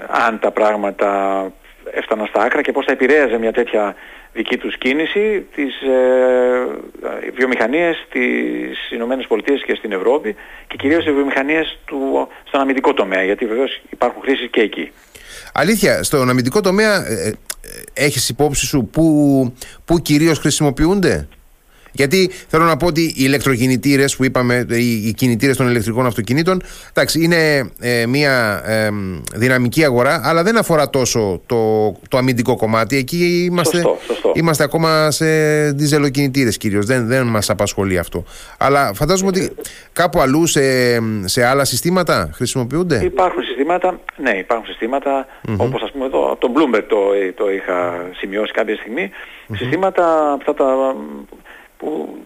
αν 0.07 0.39
τα 0.39 0.51
πράγματα 0.51 1.51
έφταναν 1.91 2.27
στα 2.27 2.41
άκρα 2.41 2.61
και 2.61 2.71
πώς 2.71 2.85
θα 2.85 2.91
επηρέαζε 2.91 3.37
μια 3.37 3.53
τέτοια 3.53 3.95
δική 4.37 4.57
τους 4.57 4.77
κίνηση 4.77 5.45
τις 5.55 5.73
ε, 5.81 7.31
βιομηχανίες 7.35 7.95
στις 8.07 8.91
Ηνωμένες 8.91 9.25
Πολιτείες 9.27 9.63
και 9.65 9.75
στην 9.75 9.91
Ευρώπη 9.91 10.35
και 10.67 10.75
κυρίως 10.77 11.03
τις 11.03 11.13
βιομηχανίες 11.13 11.79
του, 11.85 12.27
στον 12.47 12.59
αμυντικό 12.59 12.93
τομέα 12.93 13.23
γιατί 13.23 13.45
βεβαίως 13.45 13.81
υπάρχουν 13.89 14.21
χρήσεις 14.21 14.47
και 14.51 14.61
εκεί. 14.61 14.91
Αλήθεια, 15.53 16.03
στον 16.03 16.29
αμυντικό 16.29 16.61
τομέα 16.61 16.93
ε, 17.07 17.27
ε 17.27 17.33
έχεις 17.93 18.29
υπόψη 18.29 18.65
σου 18.65 18.89
που, 18.91 19.05
που 19.85 19.99
κυρίως 19.99 20.39
χρησιμοποιούνται; 20.39 21.27
Γιατί 21.97 22.29
θέλω 22.47 22.63
να 22.63 22.77
πω 22.77 22.85
ότι 22.85 23.01
οι 23.01 23.13
ηλεκτροκινητήρες 23.15 24.15
που 24.15 24.23
είπαμε, 24.23 24.65
οι 24.69 25.13
κινητήρες 25.13 25.57
των 25.57 25.69
ηλεκτρικών 25.69 26.05
αυτοκινήτων, 26.05 26.61
εντάξει, 26.89 27.23
είναι 27.23 27.71
ε, 27.79 28.05
μια 28.05 28.61
ε, 28.65 28.89
δυναμική 29.35 29.83
αγορά, 29.83 30.21
αλλά 30.23 30.43
δεν 30.43 30.57
αφορά 30.57 30.89
τόσο 30.89 31.41
το, 31.45 31.91
το 32.09 32.17
αμυντικό 32.17 32.55
κομμάτι. 32.55 32.97
Εκεί 32.97 33.47
είμαστε, 33.51 33.83
είμαστε 34.33 34.63
ακόμα 34.63 35.11
σε 35.11 35.25
διζελοκινητήρες 35.71 36.57
κυρίως. 36.57 36.85
Δεν, 36.85 37.07
δεν 37.07 37.25
μας 37.27 37.49
απασχολεί 37.49 37.97
αυτό. 37.97 38.23
Αλλά 38.57 38.91
φαντάζομαι 38.93 39.29
ότι 39.29 39.55
κάπου 39.93 40.19
αλλού 40.19 40.45
σε, 40.45 40.61
σε 41.25 41.45
άλλα 41.45 41.65
συστήματα 41.65 42.29
χρησιμοποιούνται; 42.33 43.01
Υπάρχουν 43.03 43.43
συστήματα, 43.43 43.99
ναι, 44.17 44.31
υπάρχουν 44.31 44.65
συστήματα, 44.65 45.25
mm-hmm. 45.25 45.55
όπως 45.57 45.81
ας 45.81 45.91
πούμε 45.91 46.09
το, 46.09 46.35
το 46.39 46.51
Bloomberg 46.55 46.83
το, 46.87 46.97
το 47.35 47.51
είχα 47.51 48.09
σημειώσει 48.17 48.51
κάποια 48.51 48.75
στιγμή, 48.75 49.09
συστήματα 49.53 50.31
αυτά 50.31 50.53
τα 50.53 50.95
που, 51.77 52.17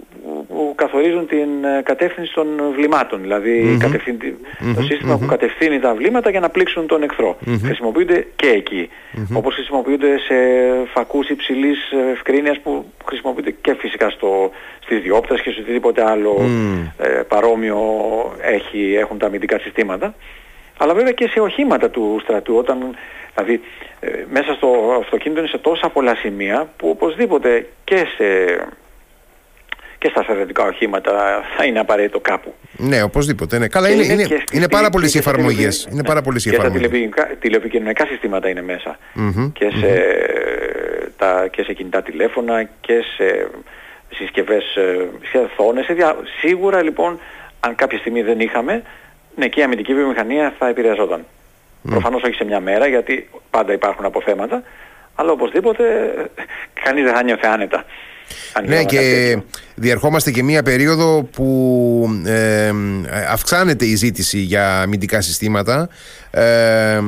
που, 0.47 0.73
καθορίζουν 0.75 1.27
την 1.27 1.63
ε, 1.63 1.81
κατεύθυνση 1.83 2.33
των 2.33 2.47
βλημάτων. 2.75 3.21
Δηλαδή 3.21 3.77
το 4.75 4.81
συστημα 4.81 5.17
που 5.17 5.25
κατευθύνει 5.25 5.79
τα 5.79 5.93
βλήματα 5.93 6.29
για 6.29 6.39
να 6.39 6.49
πλήξουν 6.49 6.87
τον 6.87 7.03
εχθρο 7.03 7.37
Χρησιμοποιούνται 7.63 8.27
και 8.35 8.47
εκεί. 8.47 8.89
Όπως 9.33 9.53
χρησιμοποιούνται 9.53 10.17
σε 10.17 10.35
φακούς 10.93 11.29
υψηλής 11.29 11.77
ευκρίνειας 12.11 12.59
που 12.59 12.85
χρησιμοποιούνται 13.05 13.51
και 13.51 13.73
φυσικά 13.73 14.09
στο, 14.09 14.51
στις 14.83 15.01
διόπτρες 15.01 15.41
και 15.41 15.51
σε 15.51 15.59
οτιδήποτε 15.59 16.03
άλλο 16.09 16.49
ε, 16.97 17.07
παρόμοιο 17.07 17.79
έχει, 18.41 18.95
έχουν 18.99 19.17
τα 19.17 19.25
αμυντικά 19.25 19.59
συστήματα. 19.59 20.13
Αλλά 20.77 20.93
βέβαια 20.93 21.11
και 21.11 21.27
σε 21.27 21.39
οχήματα 21.39 21.89
του 21.89 22.19
στρατού, 22.23 22.55
όταν, 22.55 22.95
δηλαδή 23.35 23.61
ε, 23.99 24.09
μέσα 24.31 24.53
στο 24.53 24.67
αυτοκίνητο 24.99 25.39
είναι 25.39 25.49
σε 25.49 25.57
τόσα 25.57 25.89
πολλά 25.89 26.15
σημεία 26.15 26.69
που 26.77 26.89
οπωσδήποτε 26.89 27.67
και 27.83 27.95
σε 27.95 28.25
και 30.01 30.07
στα 30.09 30.23
στρατιωτικά 30.23 30.63
οχήματα 30.63 31.43
θα 31.57 31.65
είναι 31.65 31.79
απαραίτητο 31.79 32.19
κάπου. 32.19 32.53
Ναι, 32.77 33.01
οπωσδήποτε. 33.03 33.57
Ναι. 33.57 33.67
Καλά, 33.67 33.89
είναι, 33.89 34.03
είναι, 34.03 34.27
είναι, 34.51 34.69
πάρα 34.69 34.89
πολλές 34.89 35.13
οι 35.13 35.17
εφαρμογές. 35.17 35.87
Είναι 35.91 36.03
πάρα 36.03 36.21
πολλές 36.21 36.45
οι 36.45 36.49
εφαρμογές. 36.49 36.89
Και 36.89 37.09
τα 37.15 37.27
τηλεπικοινωνικά 37.39 38.05
συστήματα 38.05 38.49
είναι 38.49 38.61
μέσα. 38.61 38.97
και, 39.53 39.71
σε, 39.79 40.03
τα, 41.17 41.47
και 41.51 41.63
σε 41.63 41.73
κινητά 41.73 42.01
τηλέφωνα 42.01 42.63
και 42.63 43.03
σε 43.15 43.49
συσκευές, 44.13 44.63
σε 45.31 45.37
οθόνες. 45.37 45.85
Σίγουρα 46.39 46.83
λοιπόν, 46.83 47.19
αν 47.59 47.75
κάποια 47.75 47.97
στιγμή 47.97 48.21
δεν 48.21 48.39
είχαμε, 48.39 48.83
ναι, 49.35 49.47
και 49.47 49.59
η 49.59 49.63
αμυντική 49.63 49.93
βιομηχανία 49.93 50.53
θα 50.59 50.67
επηρεαζόταν. 50.67 51.21
Mm. 51.21 51.89
Προφανώς 51.89 52.23
όχι 52.23 52.33
σε 52.33 52.43
μια 52.43 52.59
μέρα, 52.59 52.87
γιατί 52.87 53.29
πάντα 53.49 53.73
υπάρχουν 53.73 54.05
αποθέματα, 54.05 54.63
αλλά 55.15 55.31
οπωσδήποτε 55.31 55.83
κανείς 56.83 57.03
δεν 57.03 57.13
θα 57.13 57.23
νιώθε 57.23 57.47
άνετα. 57.47 57.85
Ναι 58.67 58.83
και 58.83 59.37
διερχόμαστε 59.75 60.31
και 60.31 60.43
μία 60.43 60.63
περίοδο 60.63 61.23
που 61.31 62.21
ε, 62.25 62.71
αυξάνεται 63.29 63.85
η 63.85 63.95
ζήτηση 63.95 64.37
για 64.39 64.81
αμυντικά 64.81 65.21
συστήματα 65.21 65.89
ε, 66.31 66.99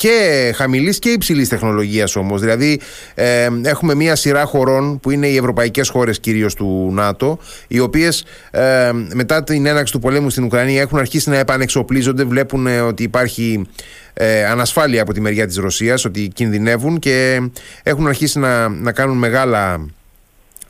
και 0.00 0.52
χαμηλής 0.54 0.98
και 0.98 1.08
υψηλής 1.08 1.48
τεχνολογίας 1.48 2.16
όμως. 2.16 2.40
Δηλαδή 2.40 2.80
ε, 3.14 3.48
έχουμε 3.62 3.94
μία 3.94 4.16
σειρά 4.16 4.44
χωρών 4.44 5.00
που 5.00 5.10
είναι 5.10 5.26
οι 5.26 5.36
ευρωπαϊκές 5.36 5.88
χώρες 5.88 6.20
κυρίως 6.20 6.54
του 6.54 6.90
ΝΑΤΟ 6.92 7.38
οι 7.68 7.78
οποίες 7.78 8.24
ε, 8.50 8.90
μετά 9.14 9.44
την 9.44 9.66
έναξη 9.66 9.92
του 9.92 9.98
πολέμου 9.98 10.30
στην 10.30 10.44
Ουκρανία 10.44 10.80
έχουν 10.80 10.98
αρχίσει 10.98 11.30
να 11.30 11.36
επανεξοπλίζονται, 11.38 12.24
βλέπουν 12.24 12.66
ότι 12.66 13.02
υπάρχει 13.02 13.66
ε, 14.14 14.44
ανασφάλεια 14.44 15.02
από 15.02 15.12
τη 15.12 15.20
μεριά 15.20 15.46
της 15.46 15.56
Ρωσίας, 15.56 16.04
ότι 16.04 16.28
κινδυνεύουν 16.28 16.98
και 16.98 17.40
έχουν 17.82 18.06
αρχίσει 18.06 18.38
να, 18.38 18.68
να 18.68 18.92
κάνουν 18.92 19.18
μεγάλα 19.18 19.80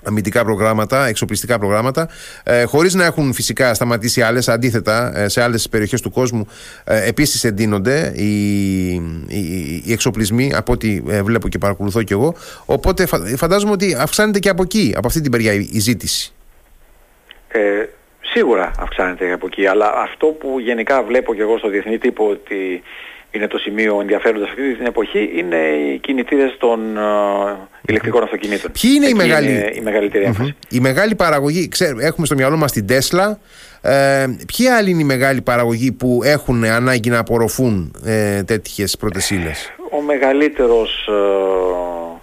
αμυντικά 0.04 0.44
προγράμματα, 0.44 1.06
εξοπλιστικά 1.06 1.58
προγράμματα, 1.58 2.08
ε, 2.44 2.64
χωρίς 2.64 2.94
να 2.94 3.04
έχουν 3.04 3.32
φυσικά 3.32 3.74
σταματήσει 3.74 4.22
άλλες, 4.22 4.48
αντίθετα 4.48 5.18
ε, 5.18 5.28
σε 5.28 5.42
άλλες 5.42 5.68
περιοχές 5.68 6.00
του 6.00 6.10
κόσμου 6.10 6.46
ε, 6.84 7.08
επίσης 7.08 7.44
εντείνονται 7.44 8.12
οι, 8.16 8.88
οι, 9.28 9.82
οι 9.84 9.92
εξοπλισμοί 9.92 10.52
από 10.54 10.72
ό,τι 10.72 11.02
ε, 11.08 11.22
βλέπω 11.22 11.48
και 11.48 11.58
παρακολουθώ 11.58 12.02
κι 12.02 12.12
εγώ, 12.12 12.34
οπότε 12.66 13.06
φαντάζομαι 13.36 13.72
ότι 13.72 13.96
αυξάνεται 13.98 14.38
και 14.38 14.48
από 14.48 14.62
εκεί, 14.62 14.92
από 14.96 15.06
αυτή 15.06 15.20
την 15.20 15.30
περιά 15.30 15.52
η, 15.52 15.78
ζήτηση. 15.78 16.32
Ε, 17.48 17.60
σίγουρα 18.20 18.70
αυξάνεται 18.78 19.32
από 19.32 19.46
εκεί, 19.46 19.66
αλλά 19.66 19.92
αυτό 19.96 20.26
που 20.26 20.58
γενικά 20.58 21.02
βλέπω 21.02 21.34
κι 21.34 21.40
εγώ 21.40 21.58
στο 21.58 21.68
διεθνή 21.68 21.98
τύπο 21.98 22.28
ότι 22.28 22.82
είναι 23.30 23.46
το 23.46 23.58
σημείο 23.58 24.00
ενδιαφέροντας 24.00 24.48
αυτή 24.48 24.74
την 24.74 24.86
εποχή 24.86 25.30
είναι 25.34 25.56
οι 25.56 25.98
κινητήρες 25.98 26.56
των 26.58 26.96
ε, 26.96 27.00
ηλεκτρικών 27.86 28.22
αυτοκινήτων. 28.22 28.72
Ποιοι 28.80 28.90
είναι 28.94 29.06
οι, 29.06 29.14
μεγάλοι... 29.14 29.50
είναι 29.50 29.70
η 29.74 29.80
μεγαλύτερη 29.80 30.24
έμφαση. 30.24 30.56
Η 30.68 30.80
μεγάλη 30.80 31.14
παραγωγή, 31.14 31.68
ξέρουμε, 31.68 32.04
έχουμε 32.04 32.26
στο 32.26 32.34
μυαλό 32.34 32.56
μας 32.56 32.72
την 32.72 32.86
Τέσλα. 32.86 33.38
Ε, 33.82 34.26
ποιοι 34.56 34.68
άλλοι 34.68 34.90
είναι 34.90 35.02
οι 35.02 35.04
μεγάλοι 35.04 35.40
παραγωγοί 35.40 35.92
που 35.92 36.20
έχουν 36.24 36.64
ανάγκη 36.64 37.10
να 37.10 37.18
απορροφούν 37.18 37.94
ε, 38.04 38.42
τέτοιες 38.42 38.96
πρωτεσίλες; 38.96 39.72
Ο 39.90 40.00
μεγαλύτερος 40.00 41.08
ε, 41.08 42.18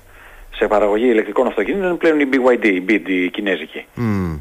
σε 0.55 0.67
παραγωγή 0.67 1.07
ηλεκτρικών 1.07 1.47
αυτοκινήτων 1.47 1.87
είναι 1.87 1.97
πλέον 1.97 2.19
η 2.19 2.27
BYD, 2.31 2.65
η 2.65 2.83
BYD 2.89 3.09
η 3.09 3.29
κινέζικη. 3.29 3.85
Mm. 3.97 4.39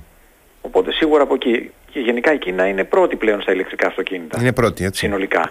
Οπότε 0.60 0.92
σίγουρα 0.92 1.22
από 1.22 1.34
εκεί. 1.34 1.70
Και 1.90 2.00
γενικά 2.00 2.32
η 2.32 2.38
Κίνα 2.38 2.66
είναι 2.66 2.84
πρώτη 2.84 3.16
πλέον 3.16 3.40
στα 3.40 3.52
ηλεκτρικά 3.52 3.86
αυτοκίνητα. 3.86 4.38
Είναι 4.40 4.52
πρώτη, 4.52 4.84
έτσι. 4.84 4.98
Συνολικά. 4.98 5.48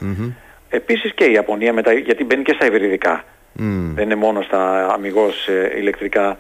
Επίσης 0.76 1.14
και 1.14 1.24
η 1.24 1.32
Ιαπωνία 1.32 1.74
μετά, 1.74 1.94
γιατί 1.94 2.24
μπαίνει 2.24 2.44
και 2.44 2.54
στα 2.56 2.66
υβριδικά. 2.66 3.24
Δεν 3.94 4.04
είναι 4.04 4.16
μόνο 4.16 4.42
στα 4.42 4.88
αμυγός 4.94 5.48
ε, 5.48 5.78
ηλεκτρικά 5.78 6.40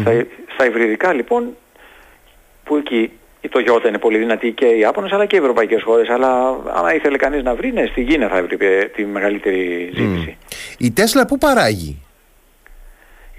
Στα, 0.00 0.24
στα 0.54 0.66
υβριδικά 0.66 1.12
λοιπόν, 1.12 1.56
που 2.64 2.76
εκεί 2.76 3.10
η 3.40 3.48
Toyota 3.52 3.88
είναι 3.88 3.98
πολύ 3.98 4.18
δυνατή 4.18 4.50
και 4.52 4.66
οι 4.66 4.78
Ιάπωνες 4.78 5.12
αλλά 5.12 5.26
και 5.26 5.36
οι 5.36 5.38
ευρωπαϊκές 5.38 5.82
χώρες. 5.82 6.08
Αλλά 6.08 6.48
αν 6.48 6.96
ήθελε 6.96 7.16
κανείς 7.16 7.42
να 7.42 7.54
βρει, 7.54 7.72
ναι, 7.72 7.86
στη 7.86 8.04
Κίνα 8.04 8.28
θα 8.28 8.42
βρει 8.42 8.56
τη 8.94 9.04
μεγαλύτερη 9.04 9.90
ζήτηση. 9.94 10.36
Η 10.78 10.90
Τέσλα 10.90 11.26
πού 11.26 11.38
παράγει; 11.38 12.02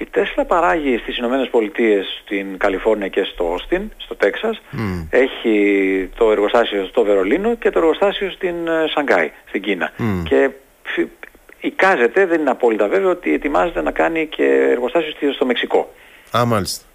Η 0.02 0.08
Τέσλα 0.12 0.46
παράγει 0.46 0.98
στις 0.98 1.18
Ηνωμένες 1.18 1.50
Πολιτείες, 1.50 2.22
στην 2.24 2.58
Καλιφόρνια 2.58 3.08
και 3.08 3.24
στο 3.24 3.54
Όστιν, 3.54 3.92
στο 3.98 4.16
Τέξας. 4.16 4.62
Έχει 5.10 6.10
το 6.18 6.32
εργοστάσιο 6.32 6.86
στο 6.86 7.04
Βερολίνο 7.04 7.56
και 7.56 7.70
το 7.70 7.80
εργοστάσιο 7.80 8.32
στην 8.32 8.68
ε, 8.68 8.88
Σανγκάη, 8.94 9.32
στην 9.48 9.62
Κίνα. 9.62 9.92
Και 10.30 10.50
εικάζεται, 11.60 12.26
δεν 12.26 12.40
είναι 12.40 12.50
απόλυτα 12.50 12.88
βέβαιο, 12.88 13.10
ότι 13.10 13.34
ετοιμάζεται 13.34 13.82
να 13.82 13.92
κάνει 13.92 14.28
και 14.28 14.68
εργοστάσιο 14.70 15.34
στο 15.34 15.46
Μεξικό. 15.46 15.94
Α, 16.38 16.46
μάλιστα. 16.46 16.86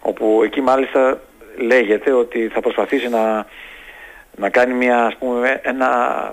Όπου 0.00 0.40
εκεί 0.44 0.60
μάλιστα 0.60 1.20
λέγεται 1.56 2.12
ότι 2.12 2.48
θα 2.48 2.60
προσπαθήσει 2.60 3.08
να, 3.08 3.46
να 4.36 4.48
κάνει 4.48 4.74
μια, 4.74 5.04
ας 5.04 5.16
πούμε, 5.16 5.60
ένα, 5.62 5.88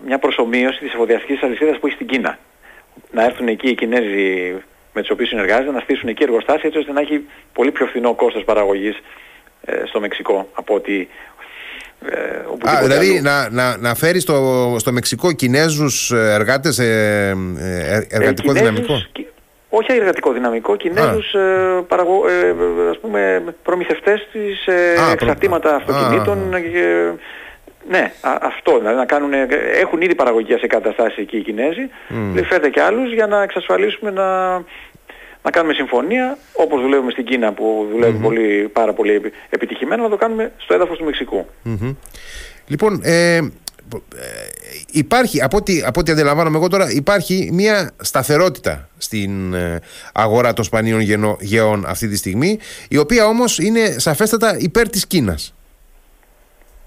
μια 0.05 0.17
προσωμείωση 0.19 0.79
της 0.79 0.93
εφοδιαστικής 0.93 1.43
αλυσίδας 1.43 1.79
που 1.79 1.85
έχει 1.85 1.95
στην 1.95 2.07
Κίνα. 2.07 2.37
Να 3.11 3.23
έρθουν 3.23 3.47
εκεί 3.47 3.69
οι 3.69 3.75
Κινέζοι 3.75 4.55
με 4.93 5.01
τους 5.01 5.09
οποίους 5.09 5.29
συνεργάζεται 5.29 5.71
να 5.71 5.79
στήσουν 5.79 6.09
εκεί 6.09 6.23
εργοστάσια 6.23 6.63
έτσι 6.63 6.77
ώστε 6.77 6.91
να 6.91 7.01
έχει 7.01 7.21
πολύ 7.53 7.71
πιο 7.71 7.85
φθηνό 7.85 8.13
κόστος 8.13 8.43
παραγωγής 8.43 8.99
ε, 9.65 9.81
στο 9.85 9.99
Μεξικό 9.99 10.47
από 10.53 10.73
ότι 10.73 11.09
ε, 12.09 12.69
Α, 12.69 12.81
δηλαδή 12.81 13.21
να, 13.21 13.49
να, 13.49 13.77
να 13.77 13.95
φέρει 13.95 14.19
στο, 14.19 14.75
στο 14.79 14.91
Μεξικό 14.91 15.31
Κινέζους 15.31 16.11
εργάτες 16.11 16.79
ε, 16.79 17.35
ε, 17.57 18.01
εργατικό 18.09 18.51
ε, 18.51 18.53
δυναμικό; 18.53 18.93
Όχι 19.69 19.91
εργατικό 19.91 20.31
δυναμικό, 20.31 20.75
Κινέζους 20.75 21.33
ε, 21.33 21.83
παραγω, 21.87 22.27
ε, 22.27 22.55
ας 22.89 22.99
πούμε 22.99 23.43
προμηθευτές 23.63 24.27
της 24.31 24.65
ε, 24.65 25.11
εξαρτήματα 25.11 25.75
αυτοκινήτων 25.75 26.51
και, 26.51 27.11
ναι, 27.89 28.13
αυτό. 28.21 28.77
Δηλαδή 28.77 28.97
να 28.97 29.05
κάνουν, 29.05 29.31
έχουν 29.81 30.01
ήδη 30.01 30.15
παραγωγικές 30.15 30.61
εγκαταστάσεις 30.61 31.17
εκεί 31.17 31.37
οι 31.37 31.41
Κινέζοι. 31.41 31.89
Mm. 32.09 32.43
φέρτε 32.49 32.69
και 32.69 32.81
άλλους 32.81 33.13
για 33.13 33.27
να 33.27 33.41
εξασφαλίσουμε 33.41 34.11
να, 34.11 34.53
να 35.43 35.51
κάνουμε 35.51 35.73
συμφωνία 35.73 36.37
όπως 36.53 36.81
δουλεύουμε 36.81 37.11
στην 37.11 37.25
Κίνα 37.25 37.53
που 37.53 37.87
δουλεύει 37.91 38.17
πολύ, 38.17 38.69
πάρα 38.73 38.93
πολύ 38.93 39.21
επιτυχημένα 39.49 40.03
να 40.03 40.09
το 40.09 40.15
κάνουμε 40.15 40.51
στο 40.57 40.73
έδαφος 40.73 40.97
του 40.97 41.05
μεξικου 41.05 41.45
Λοιπόν, 42.67 42.99
ε, 43.03 43.35
ε, 43.35 43.41
υπάρχει, 44.91 45.41
από 45.41 45.57
ό,τι, 45.57 45.81
από 45.85 45.99
ό,τι 45.99 46.11
αντιλαμβάνομαι 46.11 46.57
εγώ 46.57 46.67
τώρα, 46.67 46.91
υπάρχει 46.91 47.49
μια 47.53 47.91
σταθερότητα 48.01 48.89
στην 48.97 49.53
ε, 49.53 49.79
αγορά 50.13 50.53
των 50.53 50.65
σπανίων 50.65 50.99
γεών 51.39 51.85
αυτή 51.87 52.07
τη 52.07 52.17
στιγμή, 52.17 52.59
η 52.89 52.97
οποία 52.97 53.25
όμως 53.25 53.59
είναι 53.59 53.95
σαφέστατα 53.97 54.57
υπέρ 54.59 54.89
της 54.89 55.07
Κίνας. 55.07 55.53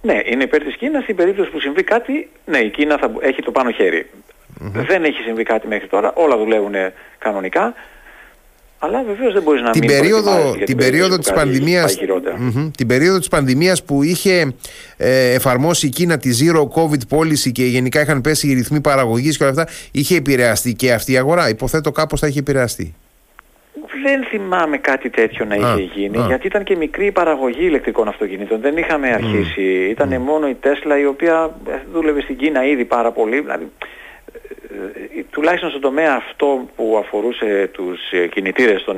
Ναι, 0.02 0.20
είναι 0.24 0.42
υπέρ 0.42 0.62
της 0.62 0.76
Κίνας. 0.76 1.02
Στην 1.02 1.16
περίπτωση 1.16 1.50
που 1.50 1.60
συμβεί 1.60 1.82
κάτι, 1.82 2.28
ναι, 2.44 2.58
η 2.58 2.70
Κίνα 2.70 2.98
θα 2.98 3.10
έχει 3.20 3.42
το 3.42 3.50
πάνω 3.50 3.70
Δεν 4.60 5.04
έχει 5.04 5.22
συμβεί 5.22 5.42
κάτι 5.42 5.66
μέχρι 5.66 5.88
τώρα. 5.88 6.12
Όλα 6.14 6.36
δουλεύουν 6.36 6.74
κανονικά. 7.18 7.74
Αλλά 8.78 9.02
βεβαίως 9.02 9.32
δεν 9.32 9.42
μπορείς 9.42 9.62
να 9.62 9.70
την 9.70 9.84
μην 9.84 9.90
περίοδο, 9.90 10.52
την, 10.52 10.64
την 10.64 10.76
περίοδο 10.76 11.18
της 11.18 11.32
πανδημίας 11.32 11.98
την 12.76 12.86
περίοδο 12.86 13.18
της 13.18 13.28
πανδημίας 13.28 13.84
που 13.84 14.02
είχε 14.02 14.54
ε, 14.96 15.32
εφαρμόσει 15.34 15.86
η 15.86 15.88
Κίνα 15.88 16.18
τη 16.18 16.30
Zero 16.40 16.68
COVID 16.68 17.18
policy 17.18 17.52
και 17.52 17.64
γενικά 17.64 18.00
είχαν 18.00 18.20
πέσει 18.20 18.48
οι 18.48 18.54
ρυθμοί 18.54 18.80
παραγωγής 18.80 19.36
και 19.36 19.44
όλα 19.44 19.52
αυτά 19.52 19.72
είχε 19.90 20.16
επηρεαστεί 20.16 20.74
και 20.74 20.92
αυτή 20.92 21.12
η 21.12 21.16
αγορά 21.16 21.48
υποθέτω 21.48 21.92
κάπως 21.92 22.20
θα 22.20 22.26
είχε 22.26 22.38
επηρεαστεί 22.38 22.94
δεν 24.02 24.24
θυμάμαι 24.24 24.78
κάτι 24.78 25.10
τέτοιο 25.10 25.44
να 25.44 25.54
είχε 25.54 25.82
γίνει, 25.94 26.18
γιατί 26.26 26.46
ήταν 26.46 26.64
και 26.64 26.76
μικρή 26.76 27.06
η 27.06 27.12
παραγωγή 27.12 27.64
ηλεκτρικών 27.64 28.08
αυτοκινήτων. 28.08 28.60
Δεν 28.60 28.76
είχαμε 28.76 29.08
αρχίσει. 29.08 29.62
Ήταν 29.90 30.20
μόνο 30.20 30.48
η 30.48 30.54
Τέσλα 30.54 30.98
η 30.98 31.06
οποία 31.06 31.56
δούλευε 31.92 32.20
στην 32.20 32.36
Κίνα 32.36 32.64
ήδη 32.64 32.84
πάρα 32.84 33.12
πολύ. 33.12 33.40
Δηλαδή, 33.40 33.70
ε, 35.16 35.22
τουλάχιστον 35.30 35.70
στον 35.70 35.80
τομέα 35.80 36.14
αυτό 36.14 36.68
που 36.76 36.96
αφορούσε 36.98 37.70
τους 37.72 38.00
κινητήρες 38.30 38.84
των 38.84 38.96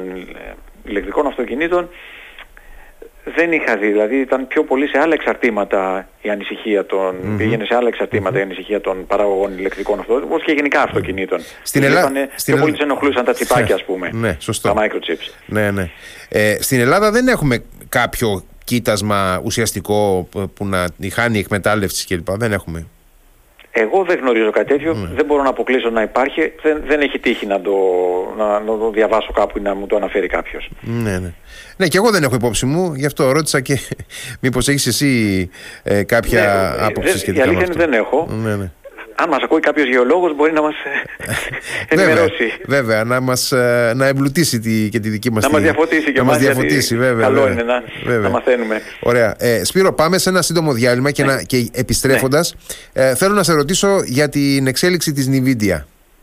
ηλεκτρικών 0.84 1.26
αυτοκινήτων 1.26 1.88
δεν 3.36 3.52
είχα 3.52 3.76
δει, 3.76 3.86
δηλαδή 3.86 4.16
ήταν 4.16 4.46
πιο 4.46 4.64
πολύ 4.64 4.86
σε 4.88 4.98
άλλα 4.98 5.14
εξαρτήματα 5.14 6.08
η 6.22 6.30
ανησυχία 6.30 6.86
των, 6.86 7.14
mm-hmm. 7.14 7.36
πήγαινε 7.38 7.64
σε 7.64 7.74
άλλα 7.74 7.88
εξαρτήματα 7.88 8.38
η 8.38 8.42
ανησυχία 8.42 8.80
των 8.80 9.06
παραγωγών 9.06 9.58
ηλεκτρικών 9.58 9.98
αυτοκινήτων, 9.98 10.30
όπως 10.32 10.44
και 10.44 10.52
γενικά 10.52 10.82
αυτοκινήτων. 10.82 11.40
Στην 11.62 11.82
Ελλάδα... 11.82 12.10
Στην 12.34 12.54
πιο 12.54 12.62
πολύ 12.62 12.72
τους 12.72 12.82
ενοχλούσαν 12.82 13.24
τα 13.24 13.32
τσιπάκια 13.32 13.74
ας 13.74 13.84
πούμε, 13.84 14.10
ναι, 14.12 14.36
σωστό. 14.38 14.72
τα 14.72 14.82
microchips. 14.82 15.32
Ναι, 15.46 15.70
ναι. 15.70 15.90
Ε, 16.28 16.56
στην 16.60 16.80
Ελλάδα 16.80 17.10
δεν 17.10 17.28
έχουμε 17.28 17.64
κάποιο 17.88 18.44
κοίτασμα 18.64 19.40
ουσιαστικό 19.44 20.28
που 20.54 20.66
να 20.66 20.86
χάνει 21.12 21.38
εκμετάλλευση 21.38 22.06
κλπ. 22.06 22.30
Δεν 22.30 22.52
έχουμε. 22.52 22.86
Εγώ 23.80 24.04
δεν 24.04 24.18
γνωρίζω 24.18 24.50
κάτι 24.50 24.66
τέτοιο, 24.66 24.94
ναι. 24.94 25.08
δεν 25.14 25.24
μπορώ 25.24 25.42
να 25.42 25.48
αποκλείσω 25.48 25.90
να 25.90 26.02
υπάρχει, 26.02 26.52
δεν, 26.62 26.82
δεν 26.86 27.00
έχει 27.00 27.18
τύχει 27.18 27.46
να 27.46 27.60
το, 27.60 27.72
να, 28.38 28.60
να 28.60 28.78
το 28.78 28.90
διαβάσω 28.90 29.32
κάπου 29.32 29.58
ή 29.58 29.60
να 29.60 29.74
μου 29.74 29.86
το 29.86 29.96
αναφέρει 29.96 30.26
κάποιος. 30.26 30.70
Ναι, 30.80 31.18
ναι. 31.18 31.32
Ναι, 31.76 31.86
και 31.86 31.96
εγώ 31.96 32.10
δεν 32.10 32.22
έχω 32.22 32.34
υπόψη 32.34 32.66
μου, 32.66 32.94
γι' 32.94 33.06
αυτό 33.06 33.32
ρώτησα 33.32 33.60
και 33.60 33.78
μήπως 34.42 34.68
έχεις 34.68 34.86
εσύ 34.86 35.50
ε, 35.82 36.02
κάποια 36.02 36.74
ναι, 36.78 36.84
άποψη 36.86 37.18
σχετικά 37.18 37.52
με 37.52 37.62
αυτό. 37.62 37.74
δεν 37.74 37.92
έχω. 37.92 38.28
Ναι, 38.44 38.56
ναι 38.56 38.70
αν 39.20 39.28
μας 39.28 39.42
ακούει 39.42 39.61
κάποιος 39.61 39.88
γεωλόγος 39.88 40.35
μπορεί 40.35 40.52
να 40.52 40.62
μας 40.62 40.74
ε, 40.74 41.94
ενημερώσει. 41.94 42.52
βέβαια, 42.66 43.04
να, 43.04 43.20
μας, 43.20 43.52
ε, 43.52 43.92
να 43.96 44.07
εμπλουτίσει 44.07 44.59
τη, 44.59 44.88
και 44.88 45.00
τη 45.00 45.09
δική 45.09 45.33
μας 45.33 45.44
Να 45.44 45.50
μας 45.50 45.62
διαφωτίσει 45.62 46.12
και 46.12 46.18
να 46.18 46.24
μας 46.24 46.38
διαφωτίσει, 46.38 46.96
βέβαια. 46.96 47.26
Καλό 47.26 47.42
βέβαια, 47.42 47.52
είναι 47.52 47.62
να, 48.07 48.18
να 48.18 48.28
μαθαίνουμε. 48.28 48.81
Ωραία. 49.00 49.35
Ε, 49.38 49.64
Σπύρο, 49.64 49.92
πάμε 49.92 50.18
σε 50.18 50.28
ένα 50.28 50.42
σύντομο 50.42 50.72
διάλειμμα 50.72 51.11
και, 51.11 51.24
ναι. 51.24 51.33
να, 51.33 51.42
και 51.42 51.68
επιστρέφοντας, 51.72 52.54
ναι. 52.92 53.04
ε, 53.09 53.14
θέλω 53.14 53.35
να 53.35 53.42
σε 53.42 53.52
ρωτήσω 53.52 54.02
για 54.04 54.28
την 54.28 54.66
εξέλιξη 54.66 55.12
της 55.12 55.28
NVIDIA. 55.31 55.83